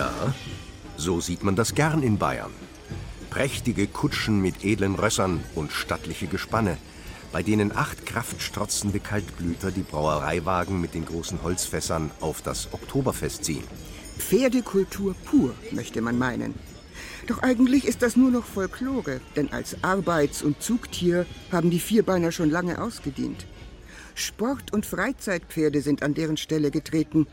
Ja, 0.00 0.32
so 0.96 1.20
sieht 1.20 1.44
man 1.44 1.56
das 1.56 1.74
gern 1.74 2.02
in 2.02 2.16
Bayern. 2.16 2.52
Prächtige 3.28 3.86
Kutschen 3.86 4.40
mit 4.40 4.64
edlen 4.64 4.94
Rössern 4.94 5.44
und 5.54 5.72
stattliche 5.72 6.26
Gespanne, 6.26 6.78
bei 7.32 7.42
denen 7.42 7.76
acht 7.76 8.06
kraftstrotzende 8.06 8.98
Kaltblüter 8.98 9.70
die 9.70 9.82
Brauereiwagen 9.82 10.80
mit 10.80 10.94
den 10.94 11.04
großen 11.04 11.42
Holzfässern 11.42 12.10
auf 12.20 12.40
das 12.40 12.72
Oktoberfest 12.72 13.44
ziehen. 13.44 13.64
Pferdekultur 14.16 15.14
pur, 15.26 15.54
möchte 15.70 16.00
man 16.00 16.16
meinen. 16.16 16.54
Doch 17.26 17.42
eigentlich 17.42 17.84
ist 17.84 18.00
das 18.00 18.16
nur 18.16 18.30
noch 18.30 18.46
Folklore, 18.46 19.20
denn 19.36 19.52
als 19.52 19.84
Arbeits- 19.84 20.42
und 20.42 20.62
Zugtier 20.62 21.26
haben 21.52 21.68
die 21.68 21.78
Vierbeiner 21.78 22.32
schon 22.32 22.48
lange 22.48 22.80
ausgedient. 22.80 23.44
Sport- 24.14 24.72
und 24.72 24.86
Freizeitpferde 24.86 25.82
sind 25.82 26.02
an 26.02 26.14
deren 26.14 26.38
Stelle 26.38 26.70
getreten. 26.70 27.26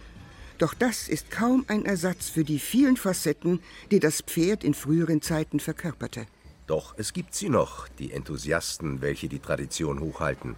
Doch 0.57 0.73
das 0.73 1.07
ist 1.07 1.29
kaum 1.29 1.65
ein 1.67 1.85
Ersatz 1.85 2.29
für 2.29 2.43
die 2.43 2.59
vielen 2.59 2.97
Facetten, 2.97 3.59
die 3.91 3.99
das 3.99 4.21
Pferd 4.21 4.63
in 4.63 4.73
früheren 4.73 5.21
Zeiten 5.21 5.59
verkörperte. 5.59 6.25
Doch 6.65 6.95
es 6.97 7.13
gibt 7.13 7.35
sie 7.35 7.49
noch, 7.49 7.87
die 7.87 8.11
Enthusiasten, 8.11 9.01
welche 9.01 9.29
die 9.29 9.39
Tradition 9.39 9.99
hochhalten. 9.99 10.55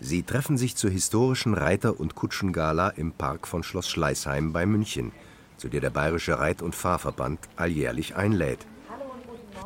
Sie 0.00 0.22
treffen 0.22 0.58
sich 0.58 0.76
zur 0.76 0.90
historischen 0.90 1.54
Reiter- 1.54 1.98
und 1.98 2.14
Kutschengala 2.14 2.90
im 2.90 3.12
Park 3.12 3.48
von 3.48 3.62
Schloss 3.62 3.88
Schleißheim 3.88 4.52
bei 4.52 4.66
München, 4.66 5.12
zu 5.56 5.68
der 5.68 5.80
der 5.80 5.90
Bayerische 5.90 6.38
Reit- 6.38 6.62
und 6.62 6.74
Fahrverband 6.74 7.40
alljährlich 7.56 8.16
einlädt. 8.16 8.66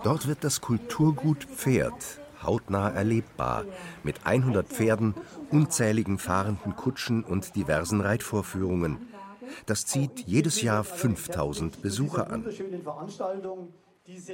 Dort 0.04 0.28
wird 0.28 0.44
das 0.44 0.60
Kulturgut 0.60 1.44
Pferd 1.44 2.20
hautnah 2.42 2.90
erlebbar, 2.90 3.64
mit 4.02 4.24
100 4.24 4.66
Pferden, 4.66 5.14
unzähligen 5.50 6.18
fahrenden 6.18 6.76
Kutschen 6.76 7.24
und 7.24 7.56
diversen 7.56 8.00
Reitvorführungen. 8.00 8.98
Das 9.66 9.86
zieht 9.86 10.20
jedes 10.26 10.62
Jahr 10.62 10.84
5000 10.84 11.82
Besucher 11.82 12.30
an. 12.30 12.46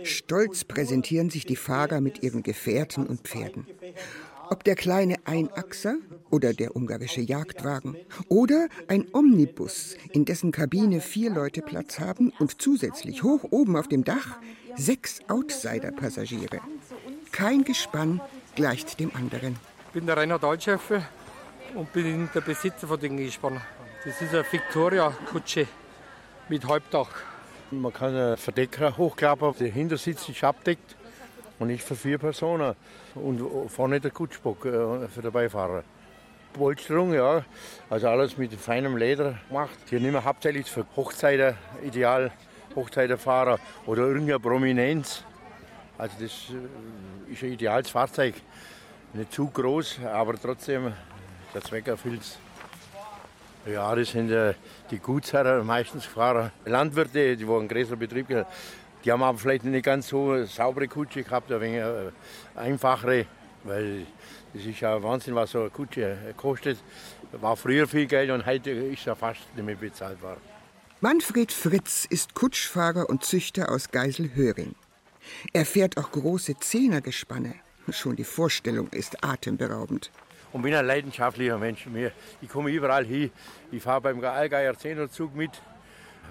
Stolz 0.05 0.65
präsentieren 0.65 1.31
sich 1.31 1.47
die 1.47 1.57
Fahrer 1.57 2.01
mit 2.01 2.23
ihren 2.23 2.43
Gefährten 2.43 3.07
und 3.07 3.23
Pferden. 3.23 3.67
Ob 4.51 4.65
der 4.65 4.75
kleine 4.75 5.17
Einachser 5.25 5.97
oder 6.31 6.53
der 6.53 6.77
ungarische 6.77 7.23
Jagdwagen 7.23 7.97
oder 8.29 8.69
ein 8.87 9.07
Omnibus, 9.13 9.97
in 10.13 10.27
dessen 10.27 10.53
Kabine 10.53 11.01
vier 11.01 11.31
Leute 11.31 11.63
Platz 11.63 11.99
haben 12.01 12.33
und 12.39 12.61
zusätzlich 12.61 13.23
hoch 13.23 13.45
oben 13.51 13.77
auf 13.77 13.89
dem 13.89 14.05
Dach 14.05 14.39
sechs 14.77 15.21
Outsider-Passagiere. 15.29 16.61
Kein 17.31 17.65
Gespann 17.65 18.21
gleicht 18.55 19.01
dem 19.01 19.15
anderen. 19.15 19.57
Ich 19.87 19.93
bin 19.95 20.07
der 20.07 20.19
Rainer 20.19 20.39
Dahlschäfer 20.39 21.03
und 21.75 21.91
bin 21.93 22.29
der 22.35 22.41
Besitzer 22.43 22.87
von 22.87 23.01
dem 23.01 23.17
Gespann. 23.17 23.61
Das 24.05 24.21
ist 24.21 24.35
eine 24.35 24.45
Victoria-Kutsche 24.51 25.69
mit 26.49 26.67
Halbdach. 26.67 27.09
Man 27.71 27.93
kann 27.93 28.09
einen 28.17 28.37
Verdecker 28.37 28.97
hochklappen, 28.97 29.55
der 29.61 29.69
Hintersitz 29.69 30.29
ist 30.29 30.43
abdeckt 30.43 30.97
und 31.61 31.71
ich 31.71 31.85
für 31.85 31.95
vier 31.95 32.19
Personen. 32.19 32.75
Und 33.15 33.71
vorne 33.71 34.01
der 34.01 34.11
Kutschbock 34.11 34.65
äh, 34.65 35.07
für 35.07 35.23
den 35.23 35.31
Beifahrer. 35.31 35.85
Polsterung, 36.53 37.15
ja, 37.15 37.45
also 37.89 38.09
alles 38.09 38.37
mit 38.37 38.53
feinem 38.55 38.97
Leder 38.97 39.39
gemacht. 39.47 39.79
Hier 39.89 40.01
nehmen 40.01 40.15
wir 40.15 40.25
hauptsächlich 40.25 40.69
für 40.69 40.85
Hochzeiten, 40.97 41.55
ideal 41.85 42.33
Hochzeitenfahrer 42.75 43.61
oder 43.87 44.03
irgendeine 44.03 44.41
Prominenz. 44.41 45.23
Also 45.97 46.17
das 46.19 46.33
äh, 46.51 47.33
ist 47.33 47.43
ein 47.45 47.53
ideales 47.53 47.89
Fahrzeug. 47.89 48.35
Nicht 49.13 49.33
zu 49.33 49.47
groß, 49.47 50.01
aber 50.13 50.35
trotzdem 50.35 50.93
der 51.55 51.63
Zweck 51.63 51.87
erfüllt 51.87 52.23
Ja, 53.67 53.95
das 53.95 54.11
sind 54.11 54.31
äh, 54.31 54.55
die 54.91 54.99
Gutsherren, 54.99 55.65
meistens 55.65 56.05
Fahrer. 56.05 56.51
Landwirte, 56.65 57.37
die 57.37 57.45
einen 57.45 57.69
größeren 57.69 57.99
Betrieb 57.99 58.27
gehabt 58.27 58.51
Die 59.05 59.13
haben 59.13 59.23
aber 59.23 59.39
vielleicht 59.39 59.65
nicht 59.65 59.85
ganz 59.85 60.09
so 60.09 60.45
saubere 60.45 60.89
Kutsche 60.89 61.23
gehabt, 61.23 61.51
ein 61.53 61.61
wenig 61.61 61.81
äh, 61.81 62.11
einfachere, 62.59 63.27
weil 63.63 64.07
das 64.53 64.65
ist 64.65 64.81
ja 64.81 65.01
Wahnsinn, 65.03 65.35
was 65.37 65.53
so 65.53 65.61
eine 65.61 65.71
Kutsche 65.71 66.17
kostet. 66.37 66.79
War 67.33 67.57
früher 67.57 67.87
viel 67.87 68.07
Geld 68.07 68.31
und 68.31 68.45
heute 68.47 68.71
ist 68.71 69.05
ja 69.05 69.15
fast 69.15 69.41
nicht 69.55 69.65
mehr 69.65 69.77
bezahlbar. 69.77 70.39
Manfred 71.01 71.53
Fritz 71.53 72.05
ist 72.05 72.35
Kutschfahrer 72.35 73.09
und 73.09 73.25
Züchter 73.25 73.71
aus 73.71 73.91
Geiselhöring. 73.91 74.75
Er 75.53 75.67
fährt 75.67 75.97
auch 75.97 76.11
große 76.11 76.59
Zehnergespanne. 76.59 77.55
Schon 77.91 78.17
die 78.17 78.25
Vorstellung 78.25 78.89
ist 78.91 79.25
atemberaubend. 79.25 80.11
Und 80.53 80.63
bin 80.63 80.75
ein 80.75 80.85
leidenschaftlicher 80.85 81.57
Mensch. 81.57 81.87
Ich 82.41 82.49
komme 82.49 82.71
überall 82.71 83.05
hin. 83.05 83.31
Ich 83.71 83.83
fahre 83.83 84.03
beim 84.03 84.23
Allgeier 84.23 84.77
Zehnerzug 84.77 85.35
mit, 85.35 85.51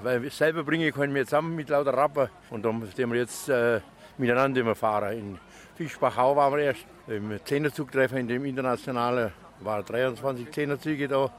weil 0.03 0.29
selber 0.29 0.63
bringe 0.63 0.87
ich 0.87 0.93
keinen 0.93 1.15
zusammen 1.25 1.55
mit 1.55 1.69
lauter 1.69 1.97
Rapper. 1.97 2.29
Und 2.51 2.63
dann 2.63 2.85
sind 2.95 3.11
wir 3.11 3.19
jetzt 3.19 3.49
äh, 3.49 3.81
miteinander 4.19 4.61
immer 4.61 4.75
fahren. 4.75 5.17
In 5.17 5.39
Fischbachau 5.75 6.35
waren 6.35 6.53
wir 6.55 6.65
erst 6.65 6.85
im 7.07 7.39
Zehnerzugtreffer 7.43 8.17
in 8.17 8.27
dem 8.27 8.45
internationalen, 8.45 9.31
waren 9.61 9.83
23 9.83 10.51
Zehnerzüge 10.51 11.07
da. 11.07 11.31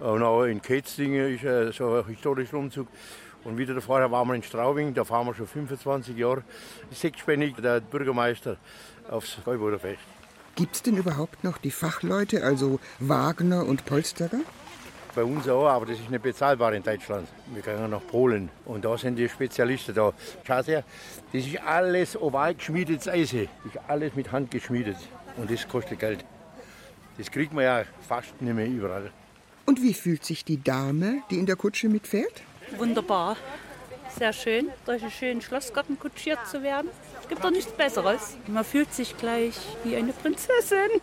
Und 0.00 0.22
auch 0.22 0.44
in 0.44 0.62
Ketzlingen 0.62 1.34
ist 1.34 1.44
äh, 1.44 1.72
so 1.72 1.96
ein 1.96 2.06
historischer 2.06 2.56
Umzug. 2.56 2.88
Und 3.44 3.58
wieder 3.58 3.78
vorher 3.82 4.10
waren 4.10 4.28
wir 4.28 4.34
in 4.34 4.42
Straubing, 4.42 4.94
da 4.94 5.04
fahren 5.04 5.26
wir 5.26 5.34
schon 5.34 5.46
25 5.46 6.16
Jahre. 6.16 6.42
Sechsspännig, 6.90 7.54
der 7.56 7.80
Bürgermeister 7.80 8.56
aufs 9.10 9.36
Gäuboderfest. 9.44 10.23
Gibt 10.56 10.76
es 10.76 10.82
denn 10.82 10.96
überhaupt 10.96 11.42
noch 11.42 11.58
die 11.58 11.72
Fachleute, 11.72 12.44
also 12.44 12.78
Wagner 13.00 13.66
und 13.66 13.84
Polsterer? 13.86 14.40
Bei 15.12 15.24
uns 15.24 15.48
auch, 15.48 15.66
aber 15.66 15.86
das 15.86 15.98
ist 15.98 16.10
nicht 16.10 16.22
bezahlbar 16.22 16.72
in 16.74 16.82
Deutschland. 16.82 17.26
Wir 17.52 17.62
gehen 17.62 17.90
nach 17.90 18.06
Polen 18.06 18.50
und 18.64 18.84
da 18.84 18.96
sind 18.96 19.16
die 19.16 19.28
Spezialisten 19.28 19.94
da. 19.94 20.12
Schau 20.44 20.62
her, 20.62 20.84
das 21.32 21.46
ist 21.46 21.60
alles 21.60 22.20
oval 22.20 22.54
geschmiedetes 22.54 23.08
Eisen. 23.08 23.48
Das 23.64 23.74
ist 23.74 23.80
alles 23.88 24.14
mit 24.14 24.30
Hand 24.30 24.52
geschmiedet 24.52 24.96
und 25.36 25.50
das 25.50 25.66
kostet 25.66 25.98
Geld. 25.98 26.24
Das 27.18 27.30
kriegt 27.30 27.52
man 27.52 27.64
ja 27.64 27.82
fast 28.08 28.40
nicht 28.40 28.54
mehr 28.54 28.68
überall. 28.68 29.10
Und 29.66 29.82
wie 29.82 29.94
fühlt 29.94 30.24
sich 30.24 30.44
die 30.44 30.62
Dame, 30.62 31.22
die 31.30 31.38
in 31.38 31.46
der 31.46 31.56
Kutsche 31.56 31.88
mitfährt? 31.88 32.42
Wunderbar. 32.76 33.36
Sehr 34.16 34.32
schön, 34.32 34.70
durch 34.86 35.02
einen 35.02 35.10
schönen 35.10 35.42
Schlossgarten 35.42 35.98
kutschiert 35.98 36.38
zu 36.46 36.62
werden. 36.62 36.88
Es 37.20 37.28
gibt 37.28 37.42
doch 37.42 37.50
nichts 37.50 37.72
Besseres. 37.72 38.36
Man 38.46 38.64
fühlt 38.64 38.92
sich 38.94 39.16
gleich 39.16 39.54
wie 39.82 39.96
eine 39.96 40.12
Prinzessin. 40.12 41.00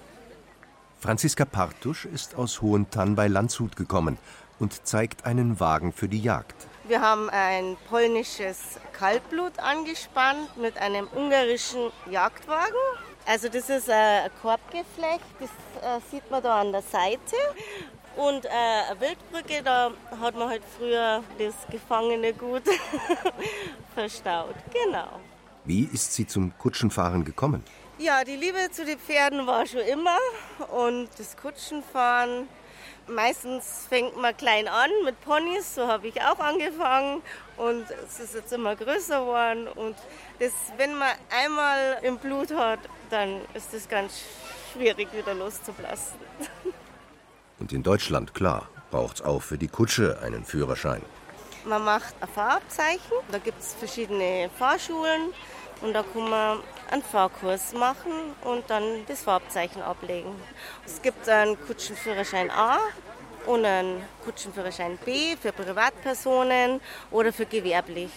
Franziska 1.00 1.44
Partusch 1.46 2.06
ist 2.06 2.36
aus 2.36 2.62
Hohentann 2.62 3.16
bei 3.16 3.28
Landshut 3.28 3.76
gekommen 3.76 4.18
und 4.60 4.86
zeigt 4.86 5.26
einen 5.26 5.60
Wagen 5.60 5.92
für 5.92 6.08
die 6.08 6.22
Jagd. 6.22 6.56
Wir 6.88 7.02
haben 7.02 7.30
ein 7.30 7.76
polnisches 7.90 8.80
Kaltblut 8.94 9.60
angespannt 9.60 10.58
mit 10.58 10.78
einem 10.78 11.08
ungarischen 11.14 11.92
Jagdwagen. 12.10 12.76
Also 13.26 13.50
das 13.50 13.70
ist 13.70 13.90
ein 13.90 14.30
Korbgeflecht, 14.42 15.26
das 15.40 15.50
äh, 15.84 16.00
sieht 16.10 16.30
man 16.32 16.42
da 16.42 16.62
an 16.62 16.72
der 16.72 16.82
Seite. 16.82 17.36
Und 18.16 18.46
äh, 18.46 18.50
eine 18.50 19.00
Wildbrücke, 19.00 19.64
da 19.64 19.92
hat 20.20 20.36
man 20.36 20.50
halt 20.50 20.64
früher 20.78 21.24
das 21.38 21.56
gefangene 21.70 22.34
Gut 22.34 22.64
verstaut. 23.96 24.56
Genau. 24.74 25.20
Wie 25.64 25.88
ist 25.94 26.14
sie 26.14 26.28
zum 26.28 26.58
Kutschenfahren 26.58 27.24
gekommen? 27.24 27.64
Ja, 27.98 28.24
die 28.24 28.36
Liebe 28.36 28.58
zu 28.72 28.84
den 28.84 28.98
Pferden 28.98 29.46
war 29.46 29.66
schon 29.66 29.82
immer. 29.82 30.18
Und 30.72 31.08
das 31.18 31.38
Kutschenfahren, 31.38 32.48
meistens 33.08 33.86
fängt 33.88 34.18
man 34.20 34.36
klein 34.36 34.68
an 34.68 34.90
mit 35.06 35.22
Ponys, 35.22 35.76
so 35.76 35.88
habe 35.88 36.08
ich 36.08 36.22
auch 36.22 36.40
angefangen. 36.40 37.22
Und 37.58 37.86
es 38.08 38.20
ist 38.20 38.34
jetzt 38.34 38.52
immer 38.52 38.76
größer 38.76 39.20
geworden. 39.20 39.68
Und 39.68 39.96
das, 40.40 40.52
wenn 40.78 40.96
man 40.96 41.12
einmal 41.30 42.00
im 42.02 42.18
Blut 42.18 42.52
hat, 42.54 42.80
dann 43.12 43.40
ist 43.54 43.74
es 43.74 43.88
ganz 43.88 44.24
schwierig, 44.74 45.08
wieder 45.14 45.36
loszulassen. 45.36 46.18
Und 47.62 47.72
in 47.72 47.84
Deutschland, 47.84 48.34
klar, 48.34 48.68
braucht 48.90 49.18
es 49.18 49.22
auch 49.22 49.44
für 49.44 49.58
die 49.60 49.68
Kutsche 49.68 50.18
einen 50.24 50.44
Führerschein. 50.44 51.04
Man 51.64 51.86
macht 51.86 52.16
ein 52.20 52.28
Fahrabzeichen, 52.28 53.12
da 53.32 53.38
gibt 53.38 53.62
es 53.62 53.76
verschiedene 53.76 54.50
Fahrschulen 54.58 55.32
und 55.82 55.94
da 55.94 56.02
kann 56.02 56.28
man 56.28 56.60
einen 56.90 57.04
Fahrkurs 57.04 57.74
machen 57.74 58.12
und 58.44 58.68
dann 58.68 59.06
das 59.08 59.22
Fahrabzeichen 59.22 59.84
ablegen. 59.84 60.32
Es 60.88 61.04
gibt 61.04 61.30
einen 61.30 61.56
Kutschenführerschein 61.68 62.50
A 62.50 62.80
und 63.46 63.64
einen 63.64 64.02
Kutschenführerschein 64.26 64.98
B 65.06 65.38
für 65.38 65.52
Privatpersonen 65.52 66.82
oder 67.12 67.32
für 67.32 67.46
gewerblich. 67.46 68.10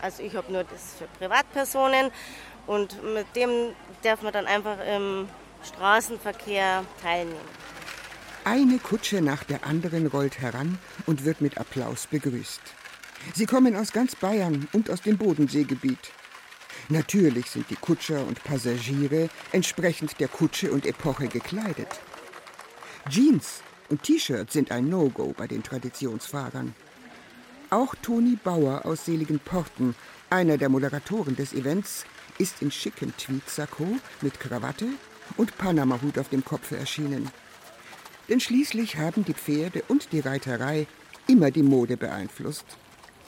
Also 0.00 0.22
ich 0.22 0.34
habe 0.34 0.50
nur 0.50 0.64
das 0.64 0.94
für 0.98 1.06
Privatpersonen 1.18 2.10
und 2.66 3.02
mit 3.12 3.26
dem 3.36 3.74
darf 4.02 4.22
man 4.22 4.32
dann 4.32 4.46
einfach 4.46 4.78
im 4.86 5.28
Straßenverkehr 5.62 6.82
teilnehmen. 7.02 7.75
Eine 8.46 8.78
Kutsche 8.78 9.22
nach 9.22 9.42
der 9.42 9.66
anderen 9.66 10.06
rollt 10.06 10.38
heran 10.38 10.78
und 11.04 11.24
wird 11.24 11.40
mit 11.40 11.58
Applaus 11.58 12.06
begrüßt. 12.06 12.60
Sie 13.34 13.44
kommen 13.44 13.74
aus 13.74 13.92
ganz 13.92 14.14
Bayern 14.14 14.68
und 14.72 14.88
aus 14.88 15.02
dem 15.02 15.18
Bodenseegebiet. 15.18 16.12
Natürlich 16.88 17.50
sind 17.50 17.68
die 17.70 17.74
Kutscher 17.74 18.24
und 18.24 18.44
Passagiere 18.44 19.30
entsprechend 19.50 20.20
der 20.20 20.28
Kutsche 20.28 20.70
und 20.70 20.86
Epoche 20.86 21.26
gekleidet. 21.26 21.88
Jeans 23.08 23.62
und 23.88 24.04
T-Shirt 24.04 24.52
sind 24.52 24.70
ein 24.70 24.88
No-Go 24.88 25.34
bei 25.36 25.48
den 25.48 25.64
Traditionsfahrern. 25.64 26.72
Auch 27.70 27.96
Toni 27.96 28.36
Bauer 28.36 28.86
aus 28.86 29.06
Seligen 29.06 29.40
Porten, 29.40 29.96
einer 30.30 30.56
der 30.56 30.68
Moderatoren 30.68 31.34
des 31.34 31.52
Events, 31.52 32.04
ist 32.38 32.62
in 32.62 32.70
schicken 32.70 33.12
Tweedsacko 33.16 33.98
mit 34.20 34.38
Krawatte 34.38 34.86
und 35.36 35.58
Panamahut 35.58 36.16
auf 36.16 36.28
dem 36.28 36.44
Kopfe 36.44 36.76
erschienen. 36.76 37.28
Denn 38.28 38.40
schließlich 38.40 38.96
haben 38.96 39.24
die 39.24 39.34
Pferde 39.34 39.82
und 39.88 40.12
die 40.12 40.20
Reiterei 40.20 40.86
immer 41.28 41.50
die 41.50 41.62
Mode 41.62 41.96
beeinflusst. 41.96 42.64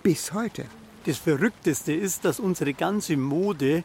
Bis 0.02 0.32
heute. 0.32 0.64
Das 1.04 1.18
Verrückteste 1.18 1.92
ist, 1.92 2.24
dass 2.24 2.40
unsere 2.40 2.74
ganze 2.74 3.16
Mode 3.16 3.84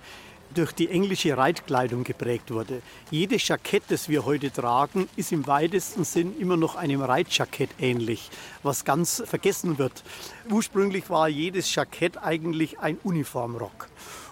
durch 0.54 0.72
die 0.72 0.90
englische 0.90 1.36
Reitkleidung 1.38 2.04
geprägt 2.04 2.52
wurde. 2.52 2.82
Jedes 3.10 3.48
Jackett, 3.48 3.84
das 3.90 4.10
wir 4.10 4.26
heute 4.26 4.52
tragen, 4.52 5.08
ist 5.16 5.32
im 5.32 5.48
weitesten 5.48 6.04
Sinn 6.04 6.38
immer 6.40 6.58
noch 6.58 6.76
einem 6.76 7.02
Reitjackett 7.02 7.70
ähnlich, 7.80 8.30
was 8.62 8.86
ganz 8.86 9.24
vergessen 9.26 9.78
wird. 9.78 10.04
Ursprünglich 10.50 11.10
war 11.10 11.28
jedes 11.28 11.74
Jackett 11.74 12.18
eigentlich 12.18 12.80
ein 12.80 12.98
Uniformrock. 13.04 13.88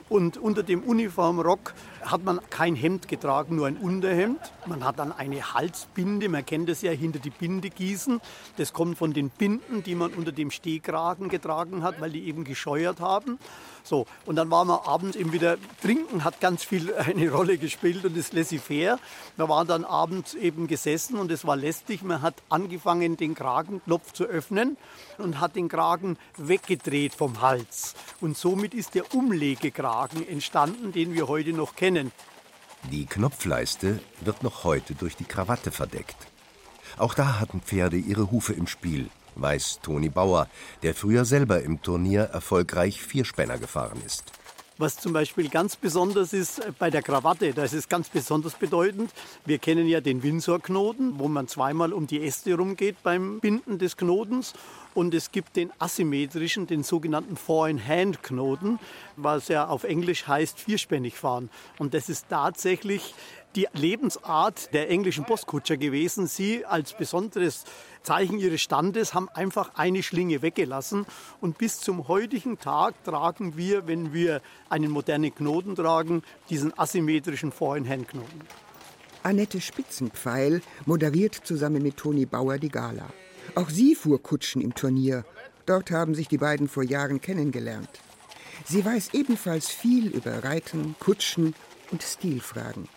Und 0.10 0.38
unter 0.38 0.62
dem 0.62 0.84
Uniformrock 0.84 1.74
hat 2.04 2.24
man 2.24 2.40
kein 2.50 2.76
Hemd 2.76 3.08
getragen, 3.08 3.56
nur 3.56 3.68
ein 3.68 3.78
Unterhemd. 3.78 4.40
Man 4.66 4.84
hat 4.84 5.00
dann 5.00 5.12
eine 5.12 5.54
Halsbinde, 5.54 6.30
man 6.30 6.46
kennt 6.46 6.70
das 6.70 6.82
ja, 6.82 6.92
hinter 6.92 7.20
die 7.20 7.30
Binde 7.30 7.70
gießen. 7.70 8.22
Das 8.58 8.74
kommt 8.74 8.98
von 8.98 9.14
den 9.14 9.30
Binden, 9.30 9.84
die 9.84 9.96
man 9.96 10.14
unter 10.14 10.32
dem 10.32 10.52
Stehkragen 10.52 11.30
getragen 11.30 11.84
hat, 11.84 12.02
weil 12.02 12.12
die 12.12 12.28
eben 12.28 12.44
gescheuert 12.44 13.00
haben. 13.00 13.40
So, 13.84 14.06
und 14.26 14.36
dann 14.36 14.52
waren 14.52 14.68
wir 14.68 14.88
abends 14.88 15.16
eben 15.16 15.34
wieder 15.34 15.58
trinken, 15.82 16.24
hat 16.24 16.40
ganz 16.40 16.64
viel 16.64 16.94
eine 16.96 17.32
Rolle 17.32 17.58
gespielt 17.58 18.06
und 18.06 18.18
das 18.18 18.32
laissez-faire. 18.32 19.00
Wir 19.38 19.50
waren 19.50 19.68
dann 19.68 19.86
abends 19.86 20.34
eben 20.36 20.68
gesessen 20.68 21.18
und 21.18 21.32
es 21.32 21.46
war 21.46 21.56
lästig. 21.56 22.04
Man 22.04 22.22
hat 22.22 22.36
angefangen, 22.50 23.18
den 23.18 23.34
Kragenknopf 23.34 24.14
zu 24.14 24.26
öffnen 24.26 24.78
und 25.18 25.40
hat 25.40 25.56
den 25.56 25.68
Kragen 25.68 26.18
weggedreht 26.38 27.14
vom 27.14 27.42
Hals. 27.42 27.96
Und 28.20 28.38
somit 28.38 28.74
ist 28.74 28.96
der 28.96 29.14
Umlegekragen 29.16 30.28
entstanden, 30.28 30.92
den 30.92 31.14
wir 31.14 31.28
heute 31.28 31.54
noch 31.54 31.76
kennen. 31.76 31.91
Die 32.92 33.06
Knopfleiste 33.06 34.00
wird 34.22 34.44
noch 34.44 34.64
heute 34.64 34.96
durch 34.96 35.16
die 35.16 35.26
Krawatte 35.26 35.72
verdeckt. 35.72 36.18
Auch 36.98 37.14
da 37.14 37.40
hatten 37.40 37.62
Pferde 37.62 37.98
ihre 37.98 38.32
Hufe 38.32 38.54
im 38.54 38.68
Spiel 38.68 39.10
weiß 39.36 39.80
Toni 39.82 40.10
Bauer, 40.10 40.48
der 40.84 40.94
früher 40.94 41.26
selber 41.26 41.62
im 41.62 41.82
Turnier 41.82 42.24
erfolgreich 42.24 43.02
Vierspänner 43.02 43.58
gefahren 43.58 44.02
ist. 44.06 44.32
Was 44.78 44.98
zum 44.98 45.14
Beispiel 45.14 45.48
ganz 45.50 45.76
besonders 45.76 46.34
ist 46.34 46.58
äh, 46.58 46.72
bei 46.78 46.90
der 46.90 47.04
Krawatte, 47.04 47.54
das 47.54 47.72
ist 47.72 47.88
ganz 47.88 48.10
besonders 48.10 48.56
bedeutend. 48.56 49.12
Wir 49.46 49.60
kennen 49.60 49.88
ja 49.88 50.02
den 50.02 50.24
Windsor-Knoten, 50.24 51.20
wo 51.20 51.28
man 51.28 51.48
zweimal 51.48 51.94
um 51.94 52.08
die 52.08 52.26
Äste 52.26 52.56
rumgeht 52.56 52.96
beim 53.04 53.40
Binden 53.42 53.78
des 53.78 53.96
Knotens. 53.96 54.54
Und 54.94 55.14
es 55.14 55.32
gibt 55.32 55.56
den 55.56 55.72
asymmetrischen, 55.80 56.68
den 56.68 56.84
sogenannten 56.84 57.38
Four-in-Hand-Knoten, 57.38 58.80
was 59.16 59.48
ja 59.48 59.68
auf 59.68 59.84
Englisch 59.84 60.28
heißt 60.28 60.60
vierspännig 60.60 61.16
fahren. 61.16 61.50
Und 61.80 61.94
das 61.94 62.10
ist 62.10 62.28
tatsächlich 62.30 63.14
die 63.56 63.68
Lebensart 63.74 64.74
der 64.74 64.90
englischen 64.90 65.26
Postkutscher 65.26 65.78
gewesen. 65.78 66.28
Sie 66.28 66.66
als 66.66 66.94
besonderes 66.94 67.66
Zeichen 68.04 68.40
ihres 68.40 68.62
Standes 68.62 69.14
haben 69.14 69.30
einfach 69.30 69.76
eine 69.76 70.04
Schlinge 70.04 70.42
weggelassen. 70.42 71.06
Und 71.42 71.58
bis 71.58 71.80
zum 71.80 72.08
heutigen 72.08 72.60
Tag 72.60 73.04
tragen 73.04 73.58
wir, 73.58 73.88
wenn 73.88 74.14
wir 74.14 74.42
einen 74.70 74.92
modernen 74.92 75.34
Knoten 75.34 75.76
tragen, 75.76 76.24
diesen 76.50 76.78
asymmetrischen 76.78 77.52
Four-in-Hand-Knoten. 77.52 78.42
Annette 79.24 79.62
Spitzenpfeil 79.62 80.62
moderiert 80.86 81.36
zusammen 81.36 81.84
mit 81.84 81.98
Toni 81.98 82.26
Bauer 82.26 82.58
die 82.58 82.70
Gala. 82.70 83.08
Auch 83.56 83.70
sie 83.70 83.96
fuhr 83.96 84.22
Kutschen 84.22 84.62
im 84.62 84.76
Turnier. 84.76 85.26
Dort 85.66 85.92
haben 85.92 86.16
sich 86.16 86.28
die 86.28 86.38
beiden 86.38 86.68
vor 86.68 86.84
Jahren 86.84 87.22
kennengelernt. 87.22 87.90
Sie 88.66 88.84
weiß 88.84 89.14
ebenfalls 89.14 89.70
viel 89.70 90.08
über 90.08 90.44
Reiten, 90.44 90.96
Kutschen 91.00 91.56
und 91.92 92.04
Stilfragen. 92.04 92.88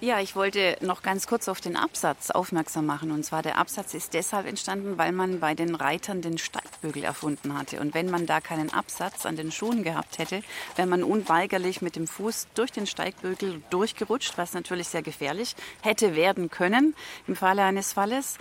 Ja, 0.00 0.20
ich 0.20 0.36
wollte 0.36 0.76
noch 0.82 1.02
ganz 1.02 1.26
kurz 1.26 1.48
auf 1.48 1.62
den 1.62 1.76
Absatz 1.76 2.30
aufmerksam 2.30 2.84
machen. 2.84 3.10
Und 3.10 3.24
zwar 3.24 3.42
der 3.42 3.56
Absatz 3.56 3.94
ist 3.94 4.12
deshalb 4.12 4.46
entstanden, 4.46 4.98
weil 4.98 5.12
man 5.12 5.40
bei 5.40 5.54
den 5.54 5.74
Reitern 5.74 6.20
den 6.20 6.36
Steigbügel 6.36 7.04
erfunden 7.04 7.56
hatte. 7.56 7.80
Und 7.80 7.94
wenn 7.94 8.10
man 8.10 8.26
da 8.26 8.42
keinen 8.42 8.70
Absatz 8.70 9.24
an 9.24 9.36
den 9.36 9.50
Schuhen 9.50 9.82
gehabt 9.82 10.18
hätte, 10.18 10.42
wäre 10.76 10.88
man 10.88 11.04
unweigerlich 11.04 11.80
mit 11.80 11.96
dem 11.96 12.06
Fuß 12.06 12.48
durch 12.54 12.70
den 12.70 12.86
Steigbügel 12.86 13.62
durchgerutscht, 13.70 14.36
was 14.36 14.52
natürlich 14.52 14.88
sehr 14.88 15.02
gefährlich 15.02 15.56
hätte 15.80 16.14
werden 16.14 16.50
können 16.50 16.94
im 17.26 17.34
Falle 17.34 17.62
eines 17.62 17.94
Falles 17.94 18.36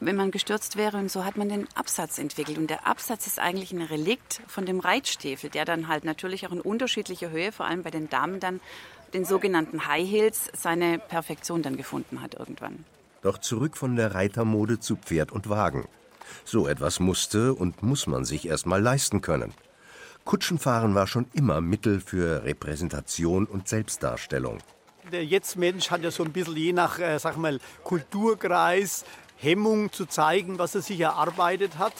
wenn 0.00 0.16
man 0.16 0.30
gestürzt 0.30 0.76
wäre. 0.76 0.96
Und 0.98 1.10
so 1.10 1.24
hat 1.24 1.36
man 1.36 1.48
den 1.48 1.66
Absatz 1.74 2.18
entwickelt. 2.18 2.58
Und 2.58 2.68
der 2.70 2.86
Absatz 2.86 3.26
ist 3.26 3.38
eigentlich 3.38 3.72
ein 3.72 3.82
Relikt 3.82 4.40
von 4.46 4.66
dem 4.66 4.80
Reitstiefel, 4.80 5.50
der 5.50 5.64
dann 5.64 5.88
halt 5.88 6.04
natürlich 6.04 6.46
auch 6.46 6.52
in 6.52 6.60
unterschiedlicher 6.60 7.30
Höhe, 7.30 7.52
vor 7.52 7.66
allem 7.66 7.82
bei 7.82 7.90
den 7.90 8.08
Damen, 8.08 8.40
dann 8.40 8.60
den 9.14 9.24
sogenannten 9.24 9.86
High 9.86 10.08
Heels 10.08 10.50
seine 10.54 10.98
Perfektion 10.98 11.62
dann 11.62 11.76
gefunden 11.76 12.20
hat 12.20 12.34
irgendwann. 12.34 12.84
Doch 13.22 13.38
zurück 13.38 13.76
von 13.76 13.96
der 13.96 14.14
Reitermode 14.14 14.80
zu 14.80 14.96
Pferd 14.96 15.32
und 15.32 15.48
Wagen. 15.48 15.88
So 16.44 16.68
etwas 16.68 17.00
musste 17.00 17.54
und 17.54 17.82
muss 17.82 18.06
man 18.06 18.24
sich 18.24 18.46
erst 18.46 18.66
mal 18.66 18.82
leisten 18.82 19.20
können. 19.22 19.54
Kutschenfahren 20.24 20.94
war 20.94 21.06
schon 21.06 21.26
immer 21.32 21.60
Mittel 21.60 22.00
für 22.00 22.44
Repräsentation 22.44 23.46
und 23.46 23.66
Selbstdarstellung. 23.66 24.58
Der 25.10 25.24
Jetzt-Mensch 25.24 25.90
hat 25.90 26.02
ja 26.02 26.10
so 26.10 26.22
ein 26.22 26.32
bisschen 26.32 26.54
je 26.54 26.74
nach, 26.74 26.98
äh, 26.98 27.18
sag 27.18 27.38
mal, 27.38 27.60
Kulturkreis 27.82 29.06
Hemmung 29.40 29.92
zu 29.92 30.06
zeigen, 30.06 30.58
was 30.58 30.74
er 30.74 30.82
sich 30.82 31.00
erarbeitet 31.00 31.78
hat. 31.78 31.92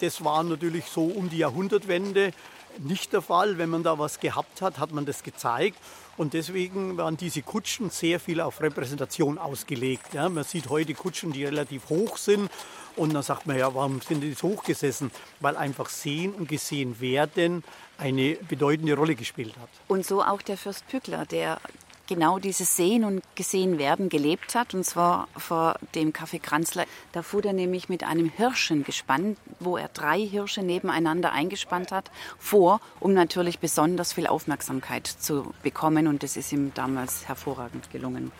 Das 0.00 0.24
war 0.24 0.42
natürlich 0.42 0.86
so 0.86 1.04
um 1.04 1.30
die 1.30 1.38
Jahrhundertwende 1.38 2.32
nicht 2.78 3.12
der 3.12 3.22
Fall. 3.22 3.58
Wenn 3.58 3.70
man 3.70 3.82
da 3.82 3.98
was 3.98 4.20
gehabt 4.20 4.62
hat, 4.62 4.78
hat 4.78 4.92
man 4.92 5.06
das 5.06 5.22
gezeigt. 5.22 5.78
Und 6.16 6.34
deswegen 6.34 6.96
waren 6.96 7.16
diese 7.16 7.42
Kutschen 7.42 7.90
sehr 7.90 8.20
viel 8.20 8.40
auf 8.40 8.60
Repräsentation 8.60 9.38
ausgelegt. 9.38 10.14
Ja, 10.14 10.28
man 10.28 10.44
sieht 10.44 10.68
heute 10.68 10.94
Kutschen, 10.94 11.32
die 11.32 11.44
relativ 11.44 11.88
hoch 11.88 12.16
sind. 12.18 12.50
Und 12.96 13.14
dann 13.14 13.22
sagt 13.22 13.46
man 13.46 13.58
ja, 13.58 13.74
warum 13.74 14.00
sind 14.00 14.20
die 14.20 14.32
so 14.34 14.48
hochgesessen? 14.48 15.10
Weil 15.40 15.56
einfach 15.56 15.88
sehen 15.88 16.32
und 16.32 16.48
gesehen 16.48 17.00
werden 17.00 17.64
eine 17.98 18.34
bedeutende 18.48 18.94
Rolle 18.94 19.16
gespielt 19.16 19.54
hat. 19.60 19.68
Und 19.88 20.06
so 20.06 20.22
auch 20.22 20.42
der 20.42 20.56
Fürst 20.56 20.86
Pückler, 20.88 21.26
der 21.26 21.60
genau 22.06 22.38
dieses 22.38 22.76
Sehen 22.76 23.04
und 23.04 23.22
Gesehen 23.34 23.78
werden 23.78 24.08
gelebt 24.08 24.54
hat. 24.54 24.74
Und 24.74 24.84
zwar 24.84 25.28
vor 25.36 25.76
dem 25.94 26.12
Café 26.12 26.40
Kranzler. 26.40 26.84
Da 27.12 27.22
fuhr 27.22 27.44
er 27.44 27.52
nämlich 27.52 27.88
mit 27.88 28.04
einem 28.04 28.30
Hirschengespann, 28.30 29.36
wo 29.60 29.76
er 29.76 29.88
drei 29.88 30.20
Hirsche 30.20 30.62
nebeneinander 30.62 31.32
eingespannt 31.32 31.92
hat, 31.92 32.10
vor, 32.38 32.80
um 33.00 33.14
natürlich 33.14 33.58
besonders 33.58 34.12
viel 34.12 34.26
Aufmerksamkeit 34.26 35.06
zu 35.06 35.54
bekommen. 35.62 36.06
Und 36.06 36.22
das 36.22 36.36
ist 36.36 36.52
ihm 36.52 36.72
damals 36.74 37.28
hervorragend 37.28 37.90
gelungen. 37.90 38.32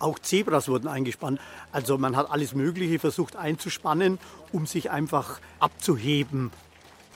Auch 0.00 0.18
Zebras 0.18 0.68
wurden 0.68 0.86
eingespannt. 0.86 1.40
Also 1.72 1.98
man 1.98 2.16
hat 2.16 2.30
alles 2.30 2.54
Mögliche 2.54 2.98
versucht 2.98 3.36
einzuspannen, 3.36 4.18
um 4.52 4.66
sich 4.66 4.90
einfach 4.90 5.40
abzuheben 5.58 6.52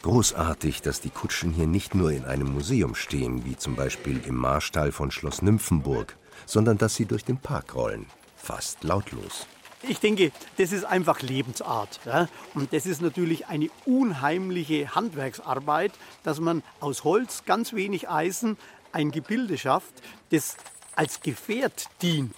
Großartig, 0.02 0.82
dass 0.82 1.00
die 1.00 1.11
Kutschen 1.11 1.52
hier 1.52 1.68
nicht 1.68 1.94
nur 1.94 2.11
in 2.11 2.25
einem 2.25 2.52
Museum 2.52 2.97
stehen, 2.97 3.44
wie 3.44 3.56
zum 3.56 3.76
Beispiel 3.76 4.21
im 4.26 4.35
Marstall 4.35 4.90
von 4.90 5.12
Schloss 5.12 5.42
Nymphenburg, 5.42 6.16
sondern 6.44 6.76
dass 6.76 6.97
sie 6.97 7.06
durch 7.06 7.25
den 7.25 7.38
Park 7.38 7.76
rollen. 7.76 8.06
Fast 8.37 8.82
lautlos. 8.82 9.47
Ich 9.82 10.00
denke, 10.00 10.32
das 10.59 10.73
ist 10.73 10.85
einfach 10.85 11.23
Lebensart. 11.23 12.00
Ja? 12.04 12.28
Und 12.54 12.73
das 12.73 12.85
ist 12.85 13.00
natürlich 13.00 13.47
eine 13.47 13.68
unheimliche 13.85 14.92
Handwerksarbeit, 14.92 15.92
dass 16.25 16.40
man 16.40 16.64
aus 16.80 17.04
Holz, 17.04 17.44
ganz 17.44 17.73
wenig 17.73 18.09
Eisen, 18.09 18.56
ein 18.90 19.12
Gebilde 19.12 19.56
schafft, 19.56 19.94
das 20.30 20.56
als 20.97 21.21
Gefährt 21.21 21.87
dient 22.02 22.35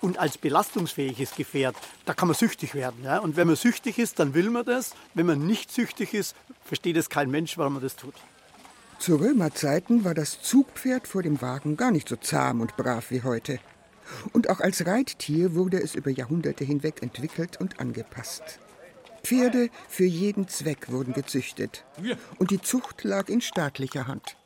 und 0.00 0.18
als 0.18 0.38
belastungsfähiges 0.38 1.34
Gefährt, 1.34 1.76
da 2.04 2.14
kann 2.14 2.28
man 2.28 2.36
süchtig 2.36 2.74
werden. 2.74 3.02
Ja? 3.02 3.18
Und 3.18 3.36
wenn 3.36 3.46
man 3.46 3.56
süchtig 3.56 3.98
ist, 3.98 4.18
dann 4.18 4.34
will 4.34 4.50
man 4.50 4.64
das. 4.64 4.94
Wenn 5.14 5.26
man 5.26 5.46
nicht 5.46 5.72
süchtig 5.72 6.14
ist, 6.14 6.36
versteht 6.64 6.96
es 6.96 7.08
kein 7.08 7.30
Mensch, 7.30 7.56
warum 7.58 7.74
man 7.74 7.82
das 7.82 7.96
tut. 7.96 8.14
Zu 8.98 9.16
Römerzeiten 9.16 10.04
war 10.04 10.14
das 10.14 10.40
Zugpferd 10.40 11.06
vor 11.06 11.22
dem 11.22 11.40
Wagen 11.42 11.76
gar 11.76 11.90
nicht 11.90 12.08
so 12.08 12.16
zahm 12.16 12.60
und 12.60 12.76
brav 12.76 13.10
wie 13.10 13.22
heute. 13.22 13.58
Und 14.32 14.48
auch 14.48 14.60
als 14.60 14.86
Reittier 14.86 15.54
wurde 15.54 15.82
es 15.82 15.94
über 15.94 16.10
Jahrhunderte 16.10 16.64
hinweg 16.64 17.02
entwickelt 17.02 17.60
und 17.60 17.80
angepasst. 17.80 18.60
Pferde 19.22 19.70
für 19.88 20.04
jeden 20.04 20.46
Zweck 20.48 20.90
wurden 20.90 21.12
gezüchtet. 21.12 21.84
Und 22.38 22.50
die 22.52 22.60
Zucht 22.60 23.02
lag 23.02 23.28
in 23.28 23.40
staatlicher 23.40 24.06
Hand. 24.06 24.36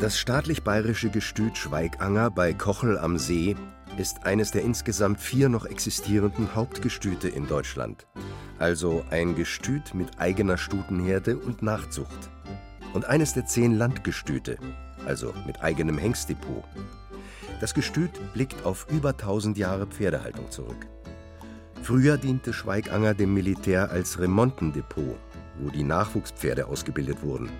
Das 0.00 0.18
staatlich-bayerische 0.18 1.10
Gestüt 1.10 1.58
Schweiganger 1.58 2.30
bei 2.30 2.54
Kochel 2.54 2.96
am 2.96 3.18
See 3.18 3.54
ist 3.98 4.24
eines 4.24 4.50
der 4.50 4.62
insgesamt 4.62 5.20
vier 5.20 5.50
noch 5.50 5.66
existierenden 5.66 6.54
Hauptgestüte 6.54 7.28
in 7.28 7.46
Deutschland. 7.46 8.06
Also 8.58 9.04
ein 9.10 9.34
Gestüt 9.34 9.92
mit 9.92 10.18
eigener 10.18 10.56
Stutenherde 10.56 11.36
und 11.36 11.60
Nachzucht. 11.60 12.30
Und 12.94 13.04
eines 13.04 13.34
der 13.34 13.44
zehn 13.44 13.76
Landgestüte, 13.76 14.56
also 15.04 15.34
mit 15.46 15.60
eigenem 15.60 15.98
Hengstdepot. 15.98 16.64
Das 17.60 17.74
Gestüt 17.74 18.12
blickt 18.32 18.64
auf 18.64 18.86
über 18.90 19.10
1000 19.10 19.58
Jahre 19.58 19.86
Pferdehaltung 19.86 20.50
zurück. 20.50 20.86
Früher 21.82 22.16
diente 22.16 22.54
Schweiganger 22.54 23.12
dem 23.12 23.34
Militär 23.34 23.90
als 23.90 24.18
Remontendepot, 24.18 25.18
wo 25.58 25.68
die 25.68 25.84
Nachwuchspferde 25.84 26.68
ausgebildet 26.68 27.22
wurden. 27.22 27.50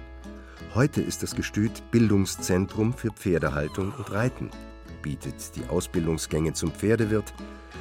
Heute 0.72 1.00
ist 1.00 1.24
das 1.24 1.34
Gestüt 1.34 1.82
Bildungszentrum 1.90 2.92
für 2.92 3.10
Pferdehaltung 3.10 3.92
und 3.92 4.12
Reiten, 4.12 4.50
bietet 5.02 5.56
die 5.56 5.64
Ausbildungsgänge 5.68 6.52
zum 6.52 6.70
Pferdewirt, 6.70 7.34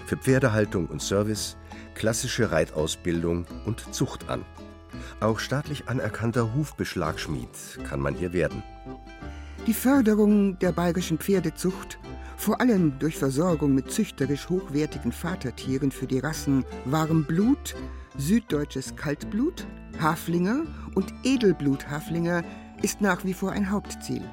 für 0.08 0.18
Pferdehaltung 0.18 0.88
und 0.88 1.00
Service, 1.00 1.56
klassische 1.94 2.52
Reitausbildung 2.52 3.46
und 3.68 3.94
Zucht 3.94 4.28
an. 4.28 4.44
Auch 5.20 5.38
staatlich 5.38 5.88
anerkannter 5.88 6.56
Hufbeschlagschmied 6.56 7.50
kann 7.84 8.00
man 8.00 8.16
hier 8.16 8.34
werden. 8.34 8.64
Die 9.68 9.74
Förderung 9.76 10.58
der 10.58 10.72
bayerischen 10.72 11.20
Pferdezucht, 11.20 12.00
vor 12.38 12.60
allem 12.60 12.98
durch 12.98 13.18
Versorgung 13.18 13.76
mit 13.76 13.92
züchterisch 13.92 14.50
hochwertigen 14.50 15.12
Vatertieren 15.12 15.92
für 15.92 16.08
die 16.08 16.20
Rassen 16.20 16.66
Warmblut, 16.86 17.76
Süddeutsches 18.18 18.96
Kaltblut, 18.96 19.68
Haflinger 20.02 20.64
und 20.96 21.14
Edelblut-Haflinger, 21.24 22.44
ist 22.82 23.02
nach 23.02 23.26
wie 23.26 23.34
vor 23.34 23.52
ein 23.52 23.70
Hauptziel. 23.70 24.24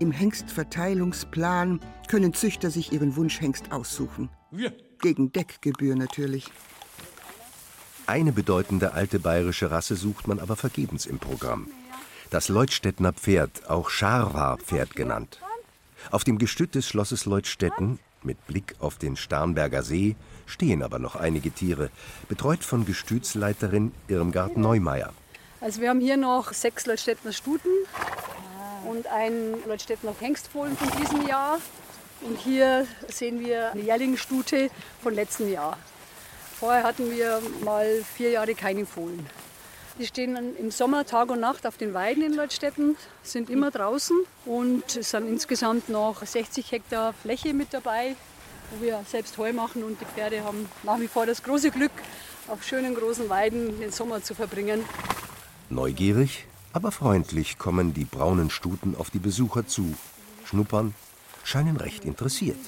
Im 0.00 0.10
Hengstverteilungsplan 0.10 1.80
können 2.08 2.34
Züchter 2.34 2.70
sich 2.70 2.92
ihren 2.92 3.16
Wunschhengst 3.16 3.72
aussuchen. 3.72 4.28
Gegen 5.00 5.32
Deckgebühr 5.32 5.94
natürlich. 5.94 6.50
Eine 8.06 8.32
bedeutende 8.32 8.92
alte 8.92 9.18
bayerische 9.18 9.70
Rasse 9.70 9.96
sucht 9.96 10.28
man 10.28 10.38
aber 10.38 10.56
vergebens 10.56 11.06
im 11.06 11.18
Programm. 11.18 11.68
Das 12.30 12.48
Leutstädtner 12.48 13.12
Pferd, 13.12 13.70
auch 13.70 13.88
Scharwar-Pferd 13.88 14.96
genannt. 14.96 15.40
Auf 16.10 16.24
dem 16.24 16.38
Gestüt 16.38 16.74
des 16.74 16.86
Schlosses 16.86 17.24
Leutstetten, 17.24 17.98
mit 18.22 18.46
Blick 18.46 18.74
auf 18.78 18.98
den 18.98 19.16
Starnberger 19.16 19.82
See, 19.82 20.16
stehen 20.46 20.82
aber 20.82 20.98
noch 20.98 21.16
einige 21.16 21.50
Tiere, 21.50 21.90
betreut 22.28 22.64
von 22.64 22.84
Gestütsleiterin 22.84 23.92
Irmgard 24.08 24.56
Neumeier. 24.56 25.12
Also 25.64 25.80
wir 25.80 25.88
haben 25.88 26.00
hier 26.02 26.18
noch 26.18 26.52
sechs 26.52 26.84
Leutstädtner 26.84 27.32
Stuten 27.32 27.70
und 28.86 29.06
einen 29.06 29.66
Leutstädtner 29.66 30.14
Hengstfohlen 30.20 30.76
von 30.76 30.90
diesem 31.00 31.26
Jahr. 31.26 31.58
Und 32.20 32.38
hier 32.38 32.86
sehen 33.08 33.40
wir 33.40 33.72
eine 33.72 33.80
Jährlingsstute 33.80 34.68
von 35.02 35.14
letztem 35.14 35.50
Jahr. 35.50 35.78
Vorher 36.60 36.82
hatten 36.82 37.10
wir 37.10 37.40
mal 37.64 38.04
vier 38.14 38.28
Jahre 38.32 38.54
keine 38.54 38.84
Fohlen. 38.84 39.26
Die 39.98 40.06
stehen 40.06 40.54
im 40.58 40.70
Sommer 40.70 41.06
Tag 41.06 41.30
und 41.30 41.40
Nacht 41.40 41.66
auf 41.66 41.78
den 41.78 41.94
Weiden 41.94 42.22
in 42.22 42.34
Leutstetten, 42.34 42.98
sind 43.22 43.48
immer 43.48 43.70
draußen 43.70 44.18
und 44.44 44.94
es 44.94 45.12
sind 45.12 45.26
insgesamt 45.26 45.88
noch 45.88 46.26
60 46.26 46.72
Hektar 46.72 47.14
Fläche 47.14 47.54
mit 47.54 47.72
dabei, 47.72 48.16
wo 48.70 48.84
wir 48.84 49.02
selbst 49.10 49.38
Heu 49.38 49.54
machen 49.54 49.82
und 49.82 49.98
die 49.98 50.04
Pferde 50.04 50.44
haben 50.44 50.68
nach 50.82 51.00
wie 51.00 51.08
vor 51.08 51.24
das 51.24 51.42
große 51.42 51.70
Glück, 51.70 51.92
auf 52.48 52.62
schönen 52.64 52.94
großen 52.94 53.30
Weiden 53.30 53.80
den 53.80 53.92
Sommer 53.92 54.22
zu 54.22 54.34
verbringen. 54.34 54.84
Neugierig, 55.74 56.46
aber 56.72 56.92
freundlich 56.92 57.58
kommen 57.58 57.94
die 57.94 58.04
braunen 58.04 58.48
Stuten 58.48 58.94
auf 58.96 59.10
die 59.10 59.18
Besucher 59.18 59.66
zu, 59.66 59.94
schnuppern, 60.44 60.94
scheinen 61.42 61.76
recht 61.76 62.04
interessiert. 62.04 62.58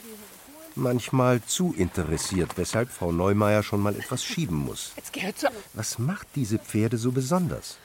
Manchmal 0.74 1.40
zu 1.44 1.72
interessiert, 1.72 2.58
weshalb 2.58 2.90
Frau 2.90 3.12
Neumeier 3.12 3.62
schon 3.62 3.80
mal 3.80 3.94
etwas 3.94 4.24
schieben 4.24 4.56
muss. 4.56 4.92
Was 5.74 6.00
macht 6.00 6.26
diese 6.34 6.58
Pferde 6.58 6.98
so 6.98 7.12
besonders? 7.12 7.78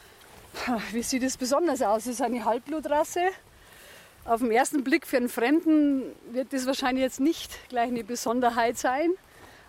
Wie 0.91 1.03
sieht 1.03 1.21
es 1.21 1.37
besonders 1.37 1.83
aus? 1.83 2.07
Es 2.07 2.13
ist 2.13 2.21
eine 2.23 2.43
Halbblutrasse. 2.43 3.21
Auf 4.25 4.39
den 4.39 4.49
ersten 4.49 4.83
Blick 4.83 5.05
für 5.05 5.17
einen 5.17 5.29
Fremden 5.29 6.01
wird 6.31 6.51
das 6.51 6.65
wahrscheinlich 6.65 7.03
jetzt 7.03 7.19
nicht 7.19 7.69
gleich 7.69 7.89
eine 7.89 8.03
Besonderheit 8.03 8.79
sein. 8.79 9.11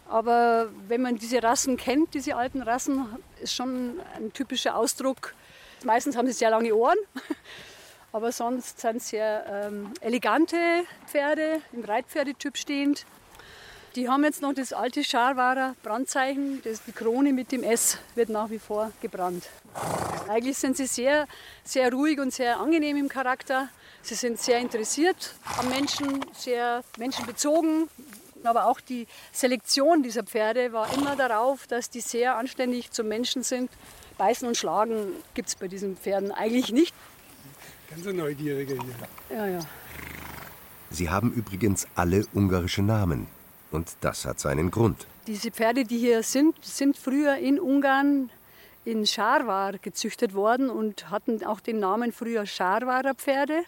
Aber 0.09 0.69
wenn 0.89 1.03
man 1.03 1.17
diese 1.17 1.43
Rassen 1.43 1.77
kennt, 1.77 2.15
diese 2.15 2.37
alten 2.37 2.63
Rassen, 2.63 3.07
ist 3.41 3.55
schon 3.55 4.01
ein 4.17 4.33
typischer 4.33 4.77
Ausdruck. 4.77 5.35
Meistens 5.85 6.17
haben 6.17 6.27
sie 6.27 6.33
sehr 6.33 6.51
lange 6.51 6.75
Ohren, 6.75 6.99
aber 8.13 8.33
sonst 8.33 8.81
sind 8.81 9.03
sehr 9.03 9.45
ähm, 9.49 9.93
elegante 10.01 10.57
Pferde, 11.07 11.61
im 11.73 11.85
Reitpferdetyp 11.85 12.57
stehend. 12.57 13.05
Die 13.95 14.09
haben 14.09 14.25
jetzt 14.25 14.41
noch 14.41 14.55
das 14.55 14.73
alte 14.73 15.05
Scharwarer 15.05 15.75
Brandzeichen, 15.83 16.63
das, 16.65 16.83
die 16.85 16.93
Krone 16.93 17.35
mit 17.35 17.53
dem 17.53 17.63
S 17.63 17.99
wird 18.15 18.31
nach 18.31 18.49
wie 18.49 18.59
vor 18.59 18.91
gebrannt. 19.03 19.51
Eigentlich 20.29 20.57
sind 20.57 20.79
sie 20.79 20.87
sehr, 20.87 21.27
sehr 21.63 21.93
ruhig 21.93 22.19
und 22.19 22.33
sehr 22.33 22.59
angenehm 22.59 22.97
im 22.97 23.11
Charakter. 23.11 23.69
Sie 24.01 24.15
sind 24.15 24.41
sehr 24.41 24.61
interessiert 24.61 25.35
am 25.59 25.69
Menschen, 25.69 26.25
sehr 26.33 26.83
menschenbezogen, 26.97 27.89
aber 28.45 28.67
auch 28.67 28.81
die 28.81 29.07
Selektion 29.31 30.03
dieser 30.03 30.23
Pferde 30.23 30.73
war 30.73 30.93
immer 30.95 31.15
darauf, 31.15 31.67
dass 31.67 31.91
die 31.91 32.01
sehr 32.01 32.37
anständig 32.37 32.93
zum 32.93 33.09
Menschen 33.09 33.43
sind. 33.43 33.71
Beißen 34.19 34.47
und 34.47 34.57
Schlagen 34.57 35.09
gibt 35.35 35.49
es 35.49 35.55
bei 35.57 35.69
diesen 35.69 35.97
Pferden 35.97 36.33
eigentlich 36.33 36.73
nicht. 36.73 36.95
Ganz 37.91 38.05
neugierige 38.05 38.75
hier. 38.75 39.37
Ja, 39.37 39.47
ja. 39.47 39.61
Sie 40.91 41.11
haben 41.11 41.33
übrigens 41.33 41.87
alle 41.95 42.27
ungarische 42.35 42.83
Namen. 42.83 43.27
Und 43.71 43.97
das 44.01 44.27
hat 44.27 44.39
seinen 44.41 44.71
Grund. 44.71 45.07
Diese 45.27 45.51
Pferde, 45.51 45.85
die 45.85 45.99
hier 45.99 46.23
sind, 46.23 46.63
sind 46.65 46.97
früher 46.97 47.37
in 47.37 47.59
Ungarn 47.59 48.31
in 48.85 49.07
Scharwar 49.07 49.79
gezüchtet 49.79 50.35
worden 50.35 50.69
und 50.69 51.11
hatten 51.11 51.45
auch 51.45 51.61
den 51.61 51.79
Namen 51.79 52.13
früher 52.13 52.47
Scharwarer 52.47 53.15
Pferde 53.15 53.63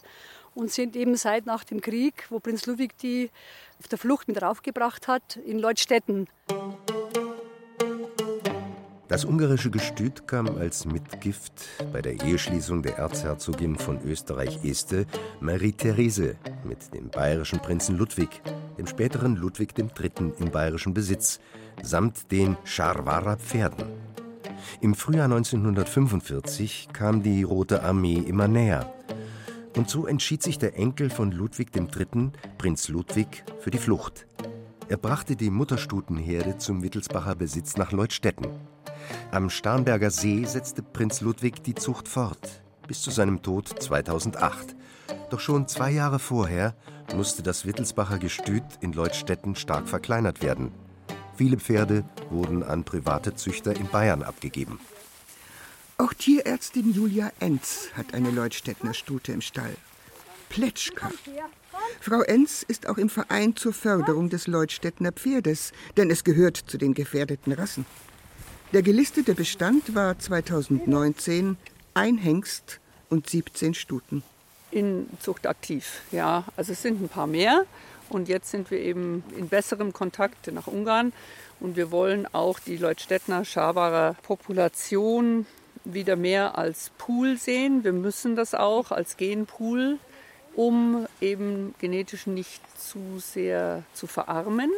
und 0.54 0.70
sind 0.70 0.96
eben 0.96 1.16
seit 1.16 1.46
nach 1.46 1.64
dem 1.64 1.80
Krieg, 1.80 2.26
wo 2.30 2.40
Prinz 2.40 2.66
Ludwig 2.66 2.96
die 2.98 3.30
auf 3.78 3.88
der 3.88 3.98
Flucht 3.98 4.28
mit 4.28 4.40
raufgebracht 4.42 5.08
hat, 5.08 5.36
in 5.36 5.58
Leutstetten. 5.58 6.28
Das 9.14 9.25
ungarische 9.25 9.71
Gestüt 9.71 10.26
kam 10.26 10.49
als 10.59 10.87
Mitgift 10.87 11.52
bei 11.92 12.02
der 12.02 12.21
Eheschließung 12.21 12.83
der 12.83 12.99
Erzherzogin 12.99 13.76
von 13.76 14.02
Österreich-Este, 14.02 15.06
Marie-Therese, 15.38 16.35
mit 16.64 16.92
dem 16.92 17.11
bayerischen 17.11 17.61
Prinzen 17.61 17.97
Ludwig, 17.97 18.42
dem 18.76 18.88
späteren 18.88 19.37
Ludwig 19.37 19.78
III. 19.78 20.33
in 20.40 20.50
bayerischen 20.50 20.94
Besitz, 20.94 21.38
samt 21.80 22.33
den 22.33 22.56
Scharwarer 22.64 23.37
Pferden. 23.37 23.85
Im 24.80 24.97
Frühjahr 24.97 25.26
1945 25.26 26.88
kam 26.92 27.23
die 27.23 27.44
Rote 27.44 27.85
Armee 27.85 28.18
immer 28.18 28.49
näher. 28.49 28.92
Und 29.76 29.88
so 29.88 30.09
entschied 30.09 30.42
sich 30.42 30.59
der 30.59 30.76
Enkel 30.76 31.09
von 31.09 31.30
Ludwig 31.30 31.68
III., 31.76 32.33
Prinz 32.59 32.88
Ludwig, 32.88 33.44
für 33.61 33.71
die 33.71 33.78
Flucht. 33.78 34.26
Er 34.88 34.97
brachte 34.97 35.37
die 35.37 35.50
Mutterstutenherde 35.50 36.59
zum 36.59 36.83
Wittelsbacher 36.83 37.37
Besitz 37.37 37.76
nach 37.76 37.92
Leutstetten. 37.92 38.49
Am 39.30 39.50
Starnberger 39.50 40.11
See 40.11 40.44
setzte 40.44 40.82
Prinz 40.82 41.20
Ludwig 41.20 41.62
die 41.62 41.75
Zucht 41.75 42.08
fort, 42.08 42.62
bis 42.87 43.02
zu 43.02 43.11
seinem 43.11 43.42
Tod 43.42 43.68
2008. 43.68 44.76
Doch 45.30 45.40
schon 45.40 45.66
zwei 45.68 45.90
Jahre 45.90 46.18
vorher 46.18 46.75
musste 47.14 47.42
das 47.42 47.66
Wittelsbacher 47.66 48.18
Gestüt 48.18 48.62
in 48.80 48.92
Leutstetten 48.92 49.54
stark 49.56 49.88
verkleinert 49.88 50.42
werden. 50.42 50.73
Viele 51.37 51.58
Pferde 51.58 52.04
wurden 52.30 52.62
an 52.62 52.84
private 52.84 53.34
Züchter 53.34 53.75
in 53.75 53.88
Bayern 53.88 54.23
abgegeben. 54.23 54.78
Auch 55.99 56.12
Tierärztin 56.12 56.92
Julia 56.92 57.30
Enz 57.40 57.88
hat 57.94 58.14
eine 58.14 58.30
Leutstädtner 58.30 58.94
Stute 58.94 59.32
im 59.32 59.40
Stall. 59.40 59.76
Pletschka. 60.49 61.11
Frau 62.00 62.20
Enz 62.23 62.64
ist 62.66 62.88
auch 62.88 62.99
im 62.99 63.08
Verein 63.08 63.56
zur 63.56 63.73
Förderung 63.73 64.28
des 64.28 64.46
Leutstädtner 64.46 65.12
Pferdes, 65.12 65.73
denn 65.96 66.11
es 66.11 66.23
gehört 66.23 66.56
zu 66.56 66.78
den 66.78 66.94
gefährdeten 66.94 67.52
Rassen. 67.52 67.87
Der 68.75 68.83
gelistete 68.83 69.37
Bestand 69.37 69.95
war 69.95 70.19
2019 70.19 71.57
ein 71.95 72.19
Hengst 72.19 72.81
und 73.09 73.31
17 73.31 73.73
Stuten. 73.73 74.25
In 74.73 75.07
Zucht 75.21 75.47
aktiv, 75.47 76.00
ja. 76.11 76.43
Also 76.57 76.73
es 76.73 76.83
sind 76.83 77.00
ein 77.00 77.09
paar 77.09 77.28
mehr. 77.28 77.66
Und 78.09 78.28
jetzt 78.28 78.50
sind 78.50 78.73
wir 78.73 78.81
eben 78.81 79.23
in 79.38 79.49
besserem 79.49 79.93
Kontakt 79.93 80.52
nach 80.52 80.66
Ungarn. 80.66 81.12
Und 81.61 81.76
wir 81.76 81.93
wollen 81.93 82.26
auch 82.35 82.59
die 82.59 82.76
Leutstädtner 82.76 83.45
Schabarer 83.45 84.16
Population 84.25 85.47
wieder 85.85 86.16
mehr 86.16 86.59
als 86.59 86.90
Pool 86.99 87.37
sehen. 87.37 87.85
Wir 87.85 87.93
müssen 87.93 88.35
das 88.35 88.57
auch 88.57 88.90
als 88.90 89.16
Genpool, 89.16 90.00
um 90.57 91.07
eben 91.21 91.76
genetisch 91.78 92.26
nicht 92.26 92.61
zu 92.76 93.21
sehr 93.21 93.85
zu 93.95 94.09
verarmen. 94.09 94.73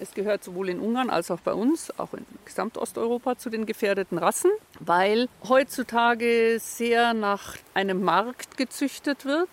Es 0.00 0.14
gehört 0.14 0.44
sowohl 0.44 0.68
in 0.68 0.78
Ungarn 0.78 1.10
als 1.10 1.30
auch 1.30 1.40
bei 1.40 1.52
uns, 1.52 1.96
auch 1.98 2.14
in 2.14 2.24
Gesamtosteuropa, 2.44 3.36
zu 3.36 3.50
den 3.50 3.66
gefährdeten 3.66 4.18
Rassen, 4.18 4.50
weil 4.78 5.28
heutzutage 5.48 6.58
sehr 6.60 7.14
nach 7.14 7.56
einem 7.74 8.02
Markt 8.02 8.56
gezüchtet 8.56 9.24
wird, 9.24 9.48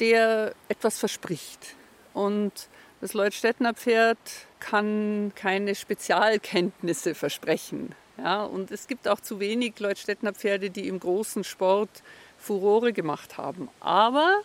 der 0.00 0.54
etwas 0.68 0.98
verspricht. 0.98 1.76
Und 2.14 2.68
das 3.00 3.14
Leutstädtner 3.14 3.74
Pferd 3.74 4.18
kann 4.60 5.32
keine 5.34 5.74
Spezialkenntnisse 5.74 7.14
versprechen. 7.14 7.94
Ja, 8.18 8.44
und 8.44 8.70
es 8.70 8.86
gibt 8.86 9.08
auch 9.08 9.20
zu 9.20 9.40
wenig 9.40 9.78
Leutstädtner 9.80 10.32
Pferde, 10.32 10.70
die 10.70 10.86
im 10.86 11.00
großen 11.00 11.44
Sport 11.44 11.90
Furore 12.38 12.92
gemacht 12.92 13.38
haben. 13.38 13.68
Aber 13.80 14.42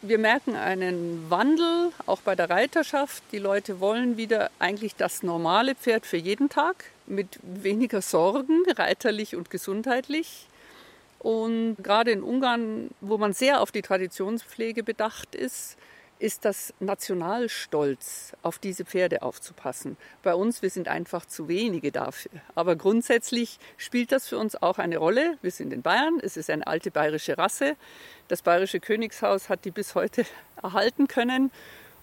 Wir 0.00 0.18
merken 0.18 0.54
einen 0.54 1.28
Wandel 1.28 1.90
auch 2.06 2.20
bei 2.20 2.36
der 2.36 2.48
Reiterschaft. 2.48 3.24
Die 3.32 3.38
Leute 3.38 3.80
wollen 3.80 4.16
wieder 4.16 4.48
eigentlich 4.60 4.94
das 4.94 5.24
normale 5.24 5.74
Pferd 5.74 6.06
für 6.06 6.16
jeden 6.16 6.48
Tag 6.48 6.84
mit 7.06 7.40
weniger 7.42 8.00
Sorgen, 8.00 8.62
reiterlich 8.76 9.34
und 9.34 9.50
gesundheitlich. 9.50 10.46
Und 11.18 11.78
gerade 11.82 12.12
in 12.12 12.22
Ungarn, 12.22 12.90
wo 13.00 13.18
man 13.18 13.32
sehr 13.32 13.60
auf 13.60 13.72
die 13.72 13.82
Traditionspflege 13.82 14.84
bedacht 14.84 15.34
ist, 15.34 15.76
ist 16.18 16.44
das 16.44 16.74
Nationalstolz, 16.80 18.32
auf 18.42 18.58
diese 18.58 18.84
Pferde 18.84 19.22
aufzupassen. 19.22 19.96
Bei 20.22 20.34
uns, 20.34 20.62
wir 20.62 20.70
sind 20.70 20.88
einfach 20.88 21.26
zu 21.26 21.48
wenige 21.48 21.92
dafür. 21.92 22.32
Aber 22.54 22.76
grundsätzlich 22.76 23.58
spielt 23.76 24.12
das 24.12 24.26
für 24.28 24.38
uns 24.38 24.60
auch 24.60 24.78
eine 24.78 24.98
Rolle. 24.98 25.38
Wir 25.42 25.50
sind 25.50 25.72
in 25.72 25.82
Bayern, 25.82 26.18
es 26.22 26.36
ist 26.36 26.50
eine 26.50 26.66
alte 26.66 26.90
bayerische 26.90 27.38
Rasse. 27.38 27.76
Das 28.28 28.42
bayerische 28.42 28.80
Königshaus 28.80 29.48
hat 29.48 29.64
die 29.64 29.70
bis 29.70 29.94
heute 29.94 30.24
erhalten 30.62 31.08
können. 31.08 31.50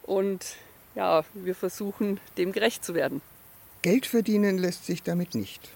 Und 0.04 0.56
ja, 0.96 1.26
wir 1.34 1.56
versuchen, 1.56 2.20
dem 2.38 2.52
gerecht 2.52 2.86
zu 2.86 2.96
werden. 2.96 3.22
Geld 3.82 4.06
verdienen 4.06 4.58
lässt 4.58 4.86
sich 4.86 5.04
damit 5.04 5.36
nicht. 5.36 5.70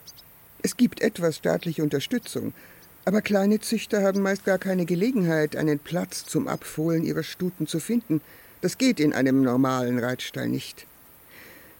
Es 0.61 0.77
gibt 0.77 1.01
etwas 1.01 1.37
staatliche 1.37 1.83
Unterstützung, 1.83 2.53
aber 3.05 3.21
kleine 3.21 3.59
Züchter 3.59 4.03
haben 4.03 4.21
meist 4.21 4.45
gar 4.45 4.57
keine 4.57 4.85
Gelegenheit, 4.85 5.55
einen 5.55 5.79
Platz 5.79 6.25
zum 6.25 6.47
Abfohlen 6.47 7.03
ihrer 7.03 7.23
Stuten 7.23 7.67
zu 7.67 7.79
finden. 7.79 8.21
Das 8.61 8.77
geht 8.77 8.99
in 8.99 9.13
einem 9.13 9.41
normalen 9.41 9.99
Reitstall 9.99 10.49
nicht. 10.49 10.85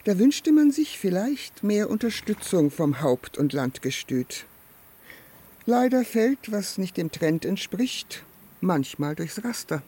Da 0.06 0.18
wünschte 0.18 0.52
man 0.52 0.72
sich 0.72 0.98
vielleicht 0.98 1.64
mehr 1.64 1.90
Unterstützung 1.90 2.72
vom 2.72 3.02
Haupt- 3.02 3.38
und 3.38 3.54
Landgestüt. 3.54 4.46
Leider 5.66 6.04
fällt, 6.04 6.52
was 6.52 6.78
nicht 6.78 6.98
dem 6.98 7.12
Trend 7.12 7.46
entspricht, 7.46 8.24
manchmal 8.62 9.16
durchs 9.16 9.44
Raster. 9.44 9.84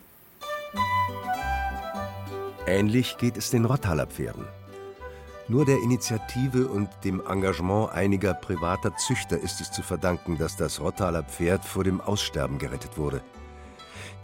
Ähnlich 2.67 3.17
geht 3.17 3.37
es 3.37 3.49
den 3.49 3.65
Rottaler 3.65 4.05
Pferden. 4.05 4.45
Nur 5.47 5.65
der 5.65 5.77
Initiative 5.77 6.67
und 6.67 6.89
dem 7.03 7.21
Engagement 7.27 7.91
einiger 7.91 8.33
privater 8.33 8.95
Züchter 8.95 9.37
ist 9.37 9.59
es 9.59 9.71
zu 9.71 9.81
verdanken, 9.81 10.37
dass 10.37 10.55
das 10.55 10.79
Rottaler 10.79 11.23
Pferd 11.23 11.65
vor 11.65 11.83
dem 11.83 11.99
Aussterben 11.99 12.57
gerettet 12.57 12.97
wurde. 12.97 13.21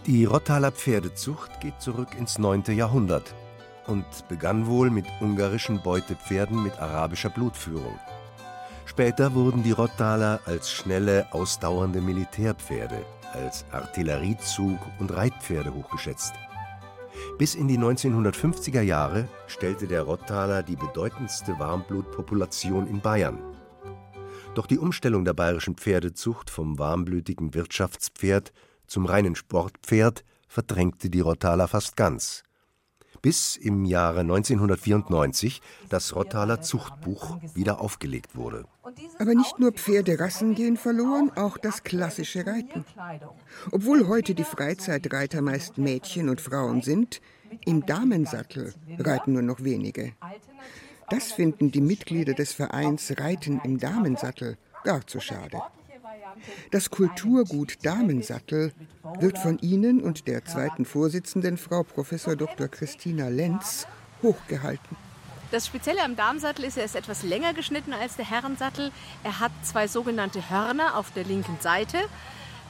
Die 0.05 0.25
Rottaler 0.25 0.71
Pferdezucht 0.71 1.59
geht 1.59 1.81
zurück 1.81 2.09
ins 2.17 2.37
9. 2.37 2.63
Jahrhundert 2.67 3.35
und 3.87 4.05
begann 4.29 4.67
wohl 4.67 4.89
mit 4.89 5.05
ungarischen 5.19 5.81
Beutepferden 5.81 6.63
mit 6.63 6.79
arabischer 6.79 7.29
Blutführung. 7.29 7.99
Später 8.85 9.33
wurden 9.33 9.63
die 9.63 9.71
Rottaler 9.71 10.39
als 10.45 10.71
schnelle, 10.71 11.27
ausdauernde 11.31 11.99
Militärpferde, 11.99 13.05
als 13.33 13.65
Artilleriezug 13.71 14.79
und 14.99 15.13
Reitpferde 15.13 15.73
hochgeschätzt. 15.73 16.33
Bis 17.37 17.53
in 17.53 17.67
die 17.67 17.77
1950er 17.77 18.81
Jahre 18.81 19.27
stellte 19.47 19.87
der 19.87 20.03
Rottaler 20.03 20.63
die 20.63 20.75
bedeutendste 20.75 21.57
Warmblutpopulation 21.59 22.87
in 22.87 23.01
Bayern. 23.01 23.39
Doch 24.55 24.65
die 24.65 24.79
Umstellung 24.79 25.23
der 25.23 25.33
bayerischen 25.33 25.75
Pferdezucht 25.75 26.49
vom 26.49 26.79
warmblütigen 26.79 27.53
Wirtschaftspferd 27.53 28.51
zum 28.87 29.05
reinen 29.05 29.35
Sportpferd 29.35 30.23
verdrängte 30.47 31.09
die 31.09 31.19
Rottaler 31.19 31.67
fast 31.67 31.95
ganz 31.95 32.43
bis 33.21 33.55
im 33.55 33.85
Jahre 33.85 34.21
1994 34.21 35.61
das 35.89 36.15
Rottaler 36.15 36.61
Zuchtbuch 36.61 37.37
wieder 37.53 37.81
aufgelegt 37.81 38.35
wurde. 38.35 38.65
Aber 39.19 39.35
nicht 39.35 39.59
nur 39.59 39.71
Pferderassen 39.71 40.55
gehen 40.55 40.77
verloren, 40.77 41.31
auch 41.35 41.57
das 41.57 41.83
klassische 41.83 42.45
Reiten. 42.45 42.85
Obwohl 43.71 44.07
heute 44.07 44.33
die 44.33 44.43
Freizeitreiter 44.43 45.41
meist 45.41 45.77
Mädchen 45.77 46.29
und 46.29 46.41
Frauen 46.41 46.81
sind, 46.81 47.21
im 47.65 47.85
Damensattel 47.85 48.73
reiten 48.99 49.33
nur 49.33 49.41
noch 49.41 49.63
wenige. 49.63 50.13
Das 51.09 51.31
finden 51.31 51.71
die 51.71 51.81
Mitglieder 51.81 52.33
des 52.33 52.53
Vereins 52.53 53.13
Reiten 53.17 53.61
im 53.63 53.77
Damensattel 53.77 54.57
gar 54.83 55.05
zu 55.07 55.19
schade. 55.19 55.61
Das 56.71 56.89
Kulturgut 56.89 57.85
Damensattel 57.85 58.73
wird 59.19 59.37
von 59.37 59.57
Ihnen 59.59 60.01
und 60.01 60.27
der 60.27 60.45
zweiten 60.45 60.85
Vorsitzenden, 60.85 61.57
Frau 61.57 61.83
Prof. 61.83 62.09
Dr. 62.09 62.67
Christina 62.67 63.29
Lenz, 63.29 63.87
hochgehalten. 64.21 64.97
Das 65.51 65.65
Spezielle 65.65 66.03
am 66.03 66.15
Damensattel 66.17 66.65
ist, 66.65 66.77
er 66.77 66.83
ist 66.83 66.95
etwas 66.95 67.23
länger 67.23 67.53
geschnitten 67.53 67.93
als 67.93 68.17
der 68.17 68.29
Herrensattel. 68.29 68.91
Er 69.23 69.39
hat 69.39 69.51
zwei 69.63 69.87
sogenannte 69.87 70.49
Hörner 70.49 70.97
auf 70.97 71.11
der 71.11 71.23
linken 71.23 71.57
Seite. 71.61 71.97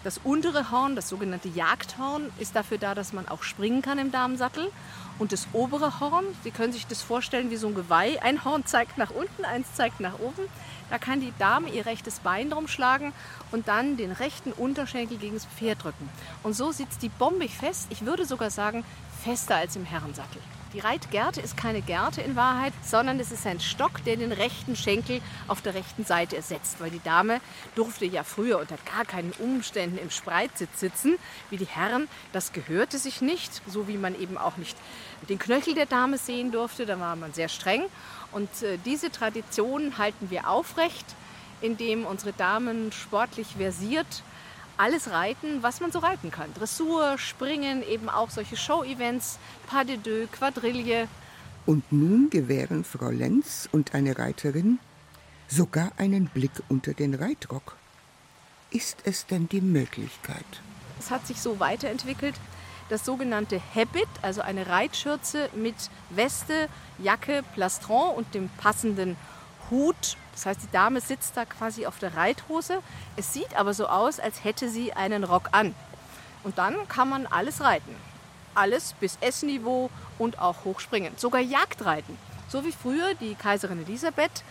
Das 0.04 0.20
untere 0.24 0.72
Horn, 0.72 0.96
das 0.96 1.10
sogenannte 1.10 1.50
Jagdhorn, 1.50 2.32
ist 2.40 2.56
dafür 2.56 2.78
da, 2.78 2.96
dass 2.96 3.14
man 3.14 3.28
auch 3.28 3.44
springen 3.44 3.82
kann 3.82 3.98
im 3.98 4.12
Damensattel. 4.12 4.72
Und 5.20 5.32
das 5.32 5.48
obere 5.54 6.00
Horn, 6.00 6.26
Sie 6.44 6.52
können 6.52 6.72
sich 6.72 6.86
das 6.86 7.02
vorstellen 7.02 7.50
wie 7.50 7.58
so 7.58 7.68
ein 7.68 7.76
Geweih. 7.76 8.22
Ein 8.22 8.46
Horn 8.46 8.66
zeigt 8.66 8.98
nach 8.98 9.10
unten, 9.10 9.46
eins 9.46 9.74
zeigt 9.74 10.00
nach 10.00 10.20
oben. 10.20 10.44
Da 10.90 10.98
kann 11.00 11.20
die 11.20 11.34
Dame 11.40 11.70
ihr 11.70 11.86
rechtes 11.86 12.20
Bein 12.20 12.50
drum 12.50 12.68
schlagen 12.68 13.12
und 13.52 13.68
dann 13.68 13.98
den 13.98 14.12
rechten 14.12 14.54
Unterschenkel 14.54 15.18
gegen 15.18 15.34
das 15.34 15.46
Pferd 15.46 15.84
drücken. 15.84 16.10
Und 16.44 16.54
so 16.54 16.72
sitzt 16.72 17.02
die 17.02 17.10
bombig 17.10 17.56
fest. 17.56 17.88
Ich 17.90 18.06
würde 18.06 18.26
sogar 18.26 18.52
sagen, 18.52 18.86
fester 19.24 19.56
als 19.56 19.76
im 19.76 19.86
Herrensattel. 19.86 20.42
Die 20.78 20.82
Reitgerte 20.82 21.42
ist 21.42 21.58
keine 21.58 21.82
Gerte 21.82 22.22
in 22.22 22.36
Wahrheit, 22.36 22.72
sondern 22.84 23.20
es 23.20 23.32
ist 23.32 23.48
ein 23.48 23.60
Stock, 23.60 24.04
der 24.06 24.16
den 24.16 24.32
rechten 24.32 24.76
Schenkel 24.76 25.22
auf 25.48 25.60
der 25.60 25.74
rechten 25.74 26.06
Seite 26.06 26.36
ersetzt. 26.36 26.80
Weil 26.80 26.92
die 26.92 27.02
Dame 27.02 27.42
durfte 27.74 28.06
ja 28.06 28.24
früher 28.24 28.60
unter 28.60 28.78
gar 28.96 29.04
keinen 29.04 29.32
Umständen 29.40 29.98
im 29.98 30.12
Spreitsitz 30.12 30.80
sitzen, 30.80 31.18
wie 31.50 31.58
die 31.58 31.66
Herren. 31.66 32.08
Das 32.32 32.54
gehörte 32.54 33.00
sich 33.00 33.22
nicht, 33.22 33.64
so 33.66 33.88
wie 33.88 33.98
man 33.98 34.14
eben 34.22 34.38
auch 34.38 34.58
nicht 34.58 34.78
den 35.28 35.40
Knöchel 35.40 35.74
der 35.74 35.88
Dame 35.88 36.20
sehen 36.20 36.52
durfte. 36.52 36.86
Da 36.86 37.00
war 37.00 37.16
man 37.16 37.34
sehr 37.34 37.50
streng. 37.50 37.82
Und 38.32 38.62
äh, 38.62 38.78
diese 38.86 39.12
Tradition 39.12 39.98
halten 39.98 40.30
wir 40.30 40.48
aufrecht, 40.48 41.08
indem 41.60 42.06
unsere 42.06 42.34
Damen 42.34 42.92
sportlich 42.92 43.48
versiert 43.58 44.22
alles 44.78 45.12
reiten, 45.12 45.64
was 45.64 45.80
man 45.82 45.92
so 45.92 46.00
reiten 46.00 46.32
kann. 46.32 46.54
Dressur, 46.54 47.18
Springen, 47.18 47.84
eben 47.84 48.10
auch 48.10 48.30
solche 48.30 48.58
Show-Events, 48.58 49.40
Pas 49.68 49.86
de 49.86 49.98
deux, 49.98 50.28
Quadrille. 50.32 51.08
Und 51.66 51.92
nun 51.92 52.30
gewähren 52.30 52.84
Frau 52.84 53.10
Lenz 53.10 53.68
und 53.72 53.94
eine 53.94 54.18
Reiterin 54.18 54.80
sogar 55.48 55.92
einen 55.98 56.28
Blick 56.28 56.52
unter 56.70 56.94
den 56.94 57.14
Reitrock. 57.14 57.76
Ist 58.70 59.00
es 59.06 59.26
denn 59.26 59.48
die 59.50 59.62
Möglichkeit? 59.62 60.46
Es 61.00 61.12
hat 61.12 61.26
sich 61.26 61.42
so 61.42 61.60
weiterentwickelt, 61.60 62.36
das 62.90 63.06
sogenannte 63.06 63.62
Habit, 63.76 64.08
also 64.22 64.42
eine 64.42 64.68
Reitschürze 64.68 65.50
mit 65.56 65.76
Weste, 66.10 66.70
Jacke, 67.00 67.44
Plastron 67.54 68.16
und 68.16 68.34
dem 68.34 68.50
passenden 68.58 69.16
Hut. 69.70 70.18
Das 70.38 70.46
heißt, 70.46 70.62
die 70.62 70.72
Dame 70.72 71.02
sitzt 71.02 71.36
da 71.36 71.46
quasi 71.46 71.88
auf 71.88 71.98
der 71.98 72.16
Reithose. 72.16 72.84
Es 73.16 73.34
sieht 73.34 73.56
aber 73.56 73.74
so 73.74 73.88
aus, 73.88 74.20
als 74.20 74.44
hätte 74.44 74.70
sie 74.70 74.94
einen 74.94 75.24
Rock 75.24 75.50
an. 75.52 75.74
Und 76.44 76.60
dann 76.60 76.88
kann 76.88 77.10
man 77.10 77.26
alles 77.26 77.62
reiten. 77.62 77.96
Alles 78.54 78.94
bis 79.00 79.18
S-Niveau 79.20 79.90
und 80.20 80.38
auch 80.38 80.64
hochspringen. 80.64 81.18
Sogar 81.18 81.42
Jagdreiten. 81.42 82.16
So 82.50 82.64
wie 82.64 82.72
früher 82.72 83.16
die 83.16 83.34
Kaiserin 83.34 83.84
Elisabeth, 83.84 84.44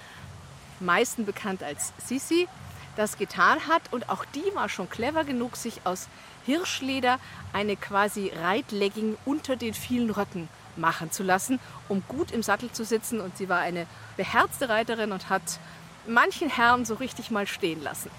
meisten 0.80 1.24
bekannt 1.24 1.62
als 1.62 1.92
Sisi, 2.04 2.48
das 2.96 3.16
getan 3.16 3.68
hat. 3.68 3.82
Und 3.92 4.08
auch 4.08 4.24
die 4.24 4.54
war 4.54 4.68
schon 4.68 4.90
clever 4.90 5.22
genug, 5.22 5.56
sich 5.56 5.82
aus 5.84 6.08
Hirschleder 6.46 7.20
eine 7.52 7.76
quasi 7.76 8.32
Reitlegging 8.34 9.16
unter 9.24 9.54
den 9.54 9.72
vielen 9.72 10.10
Röcken 10.10 10.48
machen 10.74 11.12
zu 11.12 11.22
lassen, 11.22 11.60
um 11.88 12.02
gut 12.08 12.32
im 12.32 12.42
Sattel 12.42 12.72
zu 12.72 12.84
sitzen. 12.84 13.20
Und 13.20 13.36
sie 13.36 13.48
war 13.48 13.60
eine 13.60 13.86
beherzte 14.16 14.68
Reiterin 14.68 15.12
und 15.12 15.30
hat 15.30 15.60
manchen 16.08 16.48
Herrn 16.48 16.84
so 16.84 16.94
richtig 16.94 17.30
mal 17.30 17.46
stehen 17.46 17.82
lassen. 17.82 18.10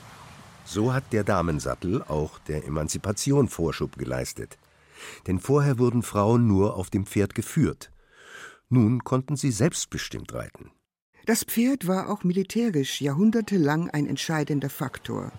So 0.66 0.94
hat 0.94 1.14
der 1.14 1.24
Damensattel 1.24 2.04
auch 2.04 2.40
der 2.40 2.66
Emanzipation 2.66 3.48
Vorschub 3.48 3.98
geleistet. 3.98 4.58
Denn 5.28 5.40
vorher 5.40 5.80
wurden 5.80 6.04
Frauen 6.04 6.48
nur 6.48 6.76
auf 6.76 6.90
dem 6.90 7.06
Pferd 7.06 7.36
geführt. 7.36 7.92
Nun 8.70 9.04
konnten 9.04 9.38
sie 9.38 9.52
selbstbestimmt 9.52 10.34
reiten. 10.34 10.72
Das 11.26 11.44
Pferd 11.44 11.88
war 11.88 12.10
auch 12.10 12.24
militärisch 12.24 13.02
jahrhundertelang 13.02 13.90
ein 13.90 14.08
entscheidender 14.08 14.70
Faktor. 14.70 15.34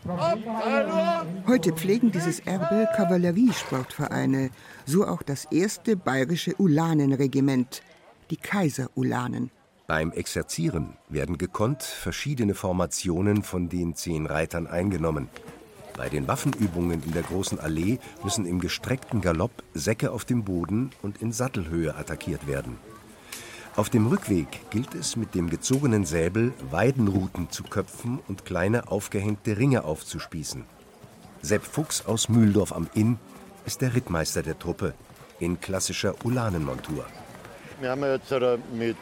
Heute 1.46 1.72
pflegen 1.72 2.12
dieses 2.12 2.40
Erbe 2.40 2.86
Kavalleriesportvereine, 2.94 4.50
so 4.84 5.06
auch 5.06 5.22
das 5.22 5.46
erste 5.46 5.96
bayerische 5.96 6.54
Ulanenregiment, 6.58 7.82
die 8.30 8.36
Kaiser-Ulanen. 8.36 9.50
Beim 9.88 10.12
Exerzieren 10.12 10.98
werden 11.08 11.38
gekonnt 11.38 11.82
verschiedene 11.82 12.54
Formationen 12.54 13.42
von 13.42 13.70
den 13.70 13.94
zehn 13.94 14.26
Reitern 14.26 14.66
eingenommen. 14.66 15.30
Bei 15.96 16.10
den 16.10 16.28
Waffenübungen 16.28 17.02
in 17.02 17.12
der 17.12 17.22
großen 17.22 17.58
Allee 17.58 17.98
müssen 18.22 18.44
im 18.44 18.60
gestreckten 18.60 19.22
Galopp 19.22 19.62
Säcke 19.72 20.12
auf 20.12 20.26
dem 20.26 20.44
Boden 20.44 20.90
und 21.00 21.22
in 21.22 21.32
Sattelhöhe 21.32 21.94
attackiert 21.94 22.46
werden. 22.46 22.76
Auf 23.76 23.88
dem 23.88 24.08
Rückweg 24.08 24.48
gilt 24.68 24.94
es, 24.94 25.16
mit 25.16 25.34
dem 25.34 25.48
gezogenen 25.48 26.04
Säbel 26.04 26.52
Weidenruten 26.70 27.48
zu 27.48 27.62
köpfen 27.62 28.18
und 28.28 28.44
kleine 28.44 28.88
aufgehängte 28.88 29.56
Ringe 29.56 29.84
aufzuspießen. 29.84 30.66
Sepp 31.40 31.64
Fuchs 31.64 32.04
aus 32.04 32.28
Mühldorf 32.28 32.74
am 32.74 32.90
Inn 32.92 33.18
ist 33.64 33.80
der 33.80 33.94
Rittmeister 33.94 34.42
der 34.42 34.58
Truppe. 34.58 34.92
in 35.40 35.58
klassischer 35.58 36.14
Ulanenmontur. 36.24 37.06
Wir 37.80 37.90
haben 37.90 38.02
jetzt 38.02 38.34
mit 38.72 38.96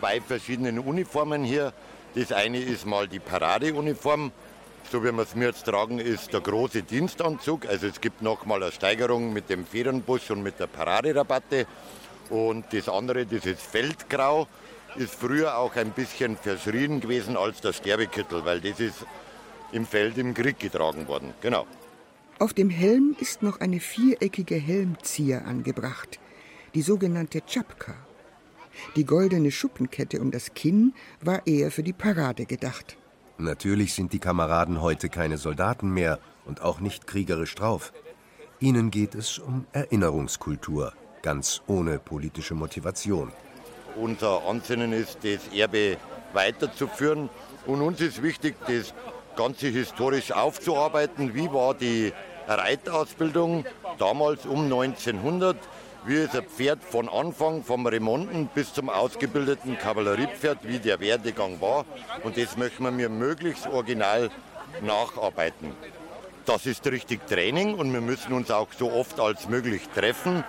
zwei 0.00 0.20
verschiedenen 0.20 0.78
Uniformen 0.78 1.44
hier. 1.44 1.72
Das 2.14 2.32
eine 2.32 2.58
ist 2.58 2.86
mal 2.86 3.06
die 3.06 3.18
Paradeuniform. 3.18 4.32
So 4.90 5.04
wie 5.04 5.12
wir 5.12 5.22
es 5.22 5.34
mir 5.34 5.48
jetzt 5.48 5.66
tragen, 5.66 5.98
ist 5.98 6.32
der 6.32 6.40
große 6.40 6.82
Dienstanzug. 6.82 7.66
Also 7.68 7.86
es 7.86 8.00
gibt 8.00 8.22
nochmal 8.22 8.62
eine 8.62 8.72
Steigerung 8.72 9.32
mit 9.32 9.50
dem 9.50 9.66
Federnbusch 9.66 10.30
und 10.30 10.42
mit 10.42 10.58
der 10.58 10.66
Paraderabatte. 10.66 11.66
Und 12.30 12.64
das 12.72 12.88
andere, 12.88 13.26
dieses 13.26 13.60
Feldgrau, 13.60 14.48
ist 14.96 15.14
früher 15.14 15.58
auch 15.58 15.76
ein 15.76 15.90
bisschen 15.90 16.36
verschrien 16.36 17.00
gewesen 17.00 17.36
als 17.36 17.60
der 17.60 17.72
Sterbekittel, 17.72 18.44
weil 18.44 18.60
das 18.60 18.80
ist 18.80 19.04
im 19.70 19.86
Feld 19.86 20.18
im 20.18 20.34
Krieg 20.34 20.58
getragen 20.58 21.06
worden. 21.06 21.34
Genau. 21.42 21.66
Auf 22.38 22.54
dem 22.54 22.70
Helm 22.70 23.14
ist 23.20 23.42
noch 23.42 23.60
eine 23.60 23.80
viereckige 23.80 24.56
Helmzieher 24.56 25.44
angebracht, 25.44 26.18
die 26.74 26.82
sogenannte 26.82 27.44
Tschapka. 27.44 27.94
Die 28.96 29.04
goldene 29.04 29.50
Schuppenkette 29.50 30.20
um 30.20 30.30
das 30.30 30.54
Kinn 30.54 30.94
war 31.20 31.46
eher 31.46 31.70
für 31.70 31.82
die 31.82 31.92
Parade 31.92 32.46
gedacht. 32.46 32.96
Natürlich 33.38 33.94
sind 33.94 34.12
die 34.12 34.18
Kameraden 34.18 34.82
heute 34.82 35.08
keine 35.08 35.38
Soldaten 35.38 35.90
mehr 35.90 36.18
und 36.44 36.60
auch 36.60 36.80
nicht 36.80 37.06
kriegerisch 37.06 37.54
drauf. 37.54 37.92
Ihnen 38.58 38.90
geht 38.90 39.14
es 39.14 39.38
um 39.38 39.66
Erinnerungskultur, 39.72 40.92
ganz 41.22 41.62
ohne 41.66 41.98
politische 41.98 42.54
Motivation. 42.54 43.32
Unser 43.96 44.46
Ansinnen 44.46 44.92
ist, 44.92 45.18
das 45.22 45.48
Erbe 45.54 45.96
weiterzuführen. 46.32 47.30
Und 47.66 47.80
uns 47.80 48.00
ist 48.00 48.22
wichtig, 48.22 48.56
das 48.66 48.94
Ganze 49.36 49.68
historisch 49.68 50.32
aufzuarbeiten. 50.32 51.34
Wie 51.34 51.50
war 51.50 51.74
die 51.74 52.12
Reitausbildung 52.46 53.64
damals 53.98 54.44
um 54.44 54.64
1900? 54.64 55.56
Wie 56.06 56.16
ist 56.16 56.34
ein 56.34 56.44
Pferd 56.44 56.82
von 56.82 57.08
Anfang, 57.08 57.62
vom 57.62 57.86
Remonten 57.86 58.48
bis 58.54 58.72
zum 58.72 58.88
ausgebildeten 58.88 59.78
Kavalleriepferd, 59.78 60.58
wie 60.62 60.78
der 60.78 61.00
Werdegang 61.00 61.60
war. 61.60 61.84
Und 62.22 62.36
das 62.36 62.56
möchten 62.56 62.84
wir 62.84 62.90
mir 62.90 63.08
möglichst 63.08 63.66
original 63.66 64.30
nacharbeiten. 64.82 65.72
Das 66.46 66.66
ist 66.66 66.86
richtig 66.86 67.26
Training 67.26 67.74
und 67.74 67.92
wir 67.92 68.00
müssen 68.00 68.32
uns 68.32 68.50
auch 68.50 68.68
so 68.72 68.90
oft 68.90 69.20
als 69.20 69.48
möglich 69.48 69.82
treffen 69.94 70.42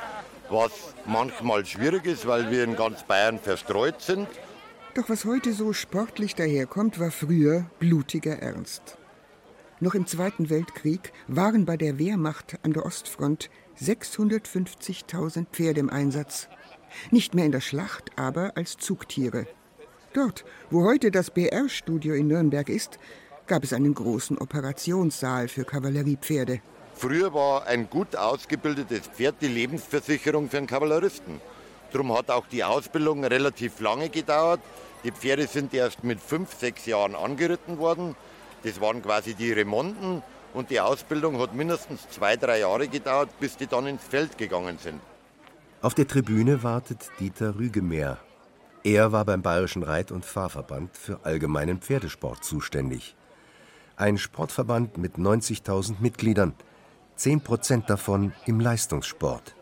was 0.51 0.93
manchmal 1.05 1.65
schwierig 1.65 2.05
ist, 2.05 2.27
weil 2.27 2.51
wir 2.51 2.63
in 2.63 2.75
ganz 2.75 3.03
Bayern 3.03 3.39
verstreut 3.39 4.01
sind. 4.01 4.27
Doch 4.93 5.09
was 5.09 5.25
heute 5.25 5.53
so 5.53 5.71
sportlich 5.71 6.35
daherkommt, 6.35 6.99
war 6.99 7.11
früher 7.11 7.65
blutiger 7.79 8.39
Ernst. 8.39 8.97
Noch 9.79 9.95
im 9.95 10.05
Zweiten 10.05 10.49
Weltkrieg 10.49 11.13
waren 11.27 11.65
bei 11.65 11.77
der 11.77 11.97
Wehrmacht 11.97 12.59
an 12.63 12.73
der 12.73 12.85
Ostfront 12.85 13.49
650.000 13.79 15.45
Pferde 15.51 15.79
im 15.79 15.89
Einsatz. 15.89 16.47
Nicht 17.09 17.35
mehr 17.35 17.45
in 17.45 17.51
der 17.51 17.61
Schlacht, 17.61 18.11
aber 18.17 18.53
als 18.55 18.77
Zugtiere. 18.77 19.47
Dort, 20.13 20.43
wo 20.69 20.83
heute 20.83 21.11
das 21.11 21.31
BR-Studio 21.31 22.13
in 22.13 22.27
Nürnberg 22.27 22.67
ist, 22.69 22.99
gab 23.47 23.63
es 23.63 23.73
einen 23.73 23.93
großen 23.93 24.37
Operationssaal 24.37 25.47
für 25.47 25.63
Kavalleriepferde. 25.63 26.61
Früher 26.93 27.33
war 27.33 27.65
ein 27.67 27.89
gut 27.89 28.15
ausgebildetes 28.15 29.07
Pferd 29.07 29.35
die 29.41 29.47
Lebensversicherung 29.47 30.49
für 30.49 30.57
einen 30.57 30.67
Kavalleristen. 30.67 31.41
Darum 31.91 32.15
hat 32.15 32.29
auch 32.29 32.47
die 32.47 32.63
Ausbildung 32.63 33.23
relativ 33.23 33.79
lange 33.79 34.09
gedauert. 34.09 34.59
Die 35.03 35.11
Pferde 35.11 35.47
sind 35.47 35.73
erst 35.73 36.03
mit 36.03 36.19
fünf, 36.19 36.53
sechs 36.53 36.85
Jahren 36.85 37.15
angeritten 37.15 37.77
worden. 37.79 38.15
Das 38.63 38.79
waren 38.79 39.01
quasi 39.01 39.33
die 39.33 39.51
Remonten 39.51 40.21
und 40.53 40.69
die 40.69 40.79
Ausbildung 40.79 41.39
hat 41.39 41.53
mindestens 41.55 42.09
zwei, 42.09 42.35
drei 42.35 42.59
Jahre 42.59 42.87
gedauert, 42.87 43.29
bis 43.39 43.57
die 43.57 43.67
dann 43.67 43.87
ins 43.87 44.03
Feld 44.03 44.37
gegangen 44.37 44.77
sind. 44.77 44.99
Auf 45.81 45.93
der 45.93 46.07
Tribüne 46.07 46.63
wartet 46.63 47.09
Dieter 47.19 47.55
Rügemeer. 47.57 48.17
Er 48.83 49.11
war 49.11 49.25
beim 49.25 49.41
Bayerischen 49.41 49.83
Reit- 49.83 50.11
und 50.11 50.25
Fahrverband 50.25 50.97
für 50.97 51.19
allgemeinen 51.23 51.79
Pferdesport 51.79 52.43
zuständig. 52.43 53.15
Ein 53.95 54.17
Sportverband 54.17 54.97
mit 54.97 55.15
90.000 55.15 55.95
Mitgliedern– 55.99 56.53
10 57.21 57.41
Prozent 57.41 57.87
davon 57.87 58.33
im 58.47 58.59
Leistungssport. 58.59 59.55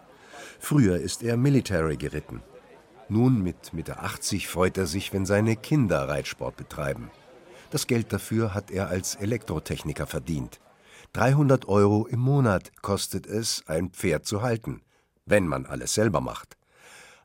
Früher 0.59 0.95
ist 0.95 1.23
er 1.23 1.35
Military 1.35 1.97
geritten. 1.97 2.41
Nun 3.09 3.43
mit 3.43 3.73
Mitte 3.73 3.99
80 3.99 4.47
freut 4.47 4.77
er 4.77 4.85
sich, 4.85 5.11
wenn 5.11 5.25
seine 5.25 5.57
Kinder 5.57 6.07
Reitsport 6.07 6.55
betreiben. 6.55 7.11
Das 7.69 7.85
Geld 7.85 8.13
dafür 8.13 8.53
hat 8.53 8.71
er 8.71 8.87
als 8.87 9.15
Elektrotechniker 9.15 10.07
verdient. 10.07 10.61
300 11.13 11.67
Euro 11.67 12.05
im 12.07 12.19
Monat 12.19 12.71
kostet 12.81 13.25
es, 13.25 13.63
ein 13.67 13.89
Pferd 13.89 14.25
zu 14.25 14.41
halten, 14.41 14.81
wenn 15.25 15.47
man 15.47 15.65
alles 15.65 15.93
selber 15.93 16.21
macht. 16.21 16.57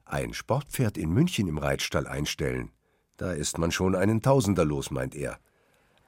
Ein 0.05 0.33
Sportpferd 0.33 0.97
in 0.97 1.11
München 1.11 1.49
im 1.49 1.59
Reitstall 1.59 2.07
einstellen, 2.07 2.70
da 3.16 3.33
ist 3.33 3.59
man 3.59 3.70
schon 3.70 3.94
einen 3.94 4.23
Tausender 4.23 4.64
los, 4.64 4.90
meint 4.90 5.14
er. 5.14 5.38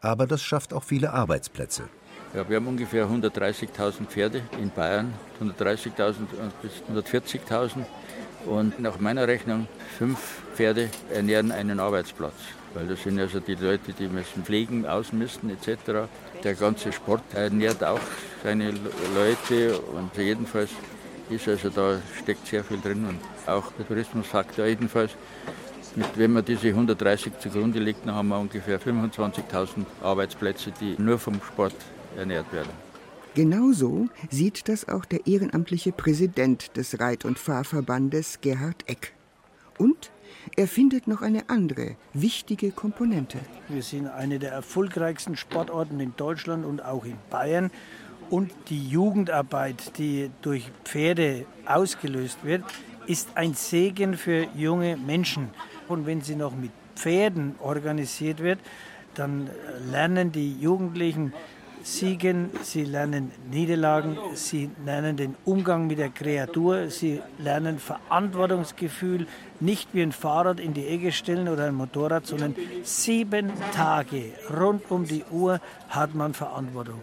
Aber 0.01 0.27
das 0.27 0.43
schafft 0.43 0.73
auch 0.73 0.83
viele 0.83 1.12
Arbeitsplätze. 1.12 1.89
Ja, 2.35 2.49
wir 2.49 2.57
haben 2.57 2.67
ungefähr 2.67 3.07
130.000 3.07 4.07
Pferde 4.07 4.43
in 4.61 4.71
Bayern, 4.71 5.15
130.000 5.41 6.27
bis 6.61 6.83
140.000. 6.93 7.85
Und 8.47 8.79
nach 8.81 9.01
meiner 9.01 9.27
Rechnung, 9.27 9.67
fünf 9.99 10.19
Pferde 10.55 10.89
ernähren 11.13 11.51
einen 11.53 11.81
Arbeitsplatz. 11.81 12.35
Weil 12.75 12.87
das 12.87 13.03
sind 13.03 13.19
also 13.19 13.41
die 13.41 13.55
Leute, 13.55 13.93
die 13.93 14.07
müssen 14.07 14.45
pflegen, 14.45 14.87
ausmisten 14.87 15.51
etc. 15.51 16.09
Der 16.45 16.55
ganze 16.55 16.93
Sport 16.93 17.23
ernährt 17.35 17.83
auch 17.83 18.01
seine 18.43 18.73
Leute 19.15 19.79
und 19.79 20.17
jedenfalls 20.17 20.71
ist 21.31 21.49
also 21.49 21.71
da 21.71 21.99
steckt 22.23 22.47
sehr 22.47 22.63
viel 22.63 22.81
drin 22.81 23.05
und 23.07 23.19
auch 23.53 23.73
der 23.73 23.87
Tourismusfaktor 23.87 24.67
jedenfalls. 24.67 25.13
Wenn 26.15 26.33
man 26.33 26.45
diese 26.45 26.69
130 26.69 27.39
zugrunde 27.41 27.79
legt, 27.79 28.07
dann 28.07 28.15
haben 28.15 28.29
wir 28.29 28.39
ungefähr 28.39 28.79
25.000 28.79 29.87
Arbeitsplätze, 30.03 30.71
die 30.79 30.95
nur 30.99 31.19
vom 31.19 31.41
Sport 31.43 31.75
ernährt 32.17 32.53
werden. 32.53 32.86
Genauso 33.37 34.09
sieht 34.31 34.66
das 34.66 34.88
auch 34.88 35.05
der 35.05 35.27
ehrenamtliche 35.27 35.92
Präsident 35.92 36.75
des 36.79 37.01
Reit- 37.01 37.27
und 37.27 37.38
Fahrverbandes 37.38 38.40
Gerhard 38.40 38.88
Eck. 38.88 39.12
Und 39.77 40.11
er 40.57 40.66
findet 40.66 41.07
noch 41.07 41.20
eine 41.20 41.51
andere 41.51 41.96
wichtige 42.14 42.70
Komponente. 42.70 43.37
Wir 43.68 43.83
sind 43.83 44.07
eine 44.07 44.38
der 44.38 44.53
erfolgreichsten 44.53 45.37
Sportorten 45.37 46.01
in 46.01 46.14
Deutschland 46.16 46.64
und 46.64 46.83
auch 46.83 47.05
in 47.05 47.18
Bayern. 47.29 47.70
Und 48.31 48.53
die 48.70 48.88
Jugendarbeit, 48.88 49.99
die 49.99 50.31
durch 50.40 50.70
Pferde 50.85 51.44
ausgelöst 51.66 52.38
wird, 52.42 52.64
ist 53.07 53.29
ein 53.35 53.53
Segen 53.53 54.14
für 54.16 54.46
junge 54.57 54.96
Menschen. 54.96 55.51
Und 55.88 56.07
wenn 56.07 56.22
sie 56.22 56.37
noch 56.37 56.57
mit 56.57 56.70
Pferden 56.94 57.57
organisiert 57.61 58.38
wird, 58.38 58.61
dann 59.12 59.51
lernen 59.90 60.33
die 60.33 60.59
Jugendlichen 60.59 61.35
Siegen, 61.83 62.51
sie 62.62 62.85
lernen 62.85 63.31
Niederlagen, 63.51 64.19
sie 64.35 64.71
lernen 64.85 65.17
den 65.17 65.37
Umgang 65.45 65.87
mit 65.87 65.99
der 65.99 66.11
Kreatur, 66.11 66.91
sie 66.91 67.21
lernen 67.39 67.79
Verantwortungsgefühl, 67.79 69.27
nicht 69.61 69.91
wie 69.93 70.03
ein 70.03 70.12
Fahrrad 70.12 70.61
in 70.61 70.75
die 70.75 70.87
Ecke 70.87 71.12
stellen 71.12 71.49
oder 71.49 71.67
ein 71.67 71.75
Motorrad, 71.75 72.27
sondern 72.27 72.55
sieben 72.83 73.53
Tage 73.73 74.33
rund 74.59 74.91
um 74.91 75.07
die 75.07 75.25
Uhr 75.31 75.61
hat 75.89 76.15
man 76.15 76.35
Verantwortung. 76.35 77.01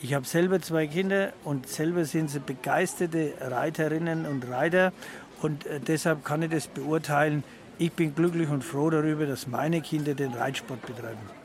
Ich 0.00 0.14
habe 0.14 0.26
selber 0.26 0.60
zwei 0.60 0.86
Kinder 0.88 1.32
und 1.44 1.68
selber 1.68 2.04
sind 2.04 2.28
sie 2.28 2.40
begeisterte 2.40 3.34
Reiterinnen 3.40 4.26
und 4.26 4.48
Reiter 4.50 4.92
und 5.42 5.66
äh, 5.66 5.78
deshalb 5.78 6.24
kann 6.24 6.42
ich 6.42 6.50
das 6.50 6.66
beurteilen. 6.66 7.44
Ich 7.78 7.92
bin 7.92 8.14
glücklich 8.14 8.48
und 8.48 8.64
froh 8.64 8.90
darüber, 8.90 9.26
dass 9.26 9.46
meine 9.46 9.80
Kinder 9.80 10.14
den 10.14 10.32
Reitsport 10.34 10.84
betreiben. 10.86 11.41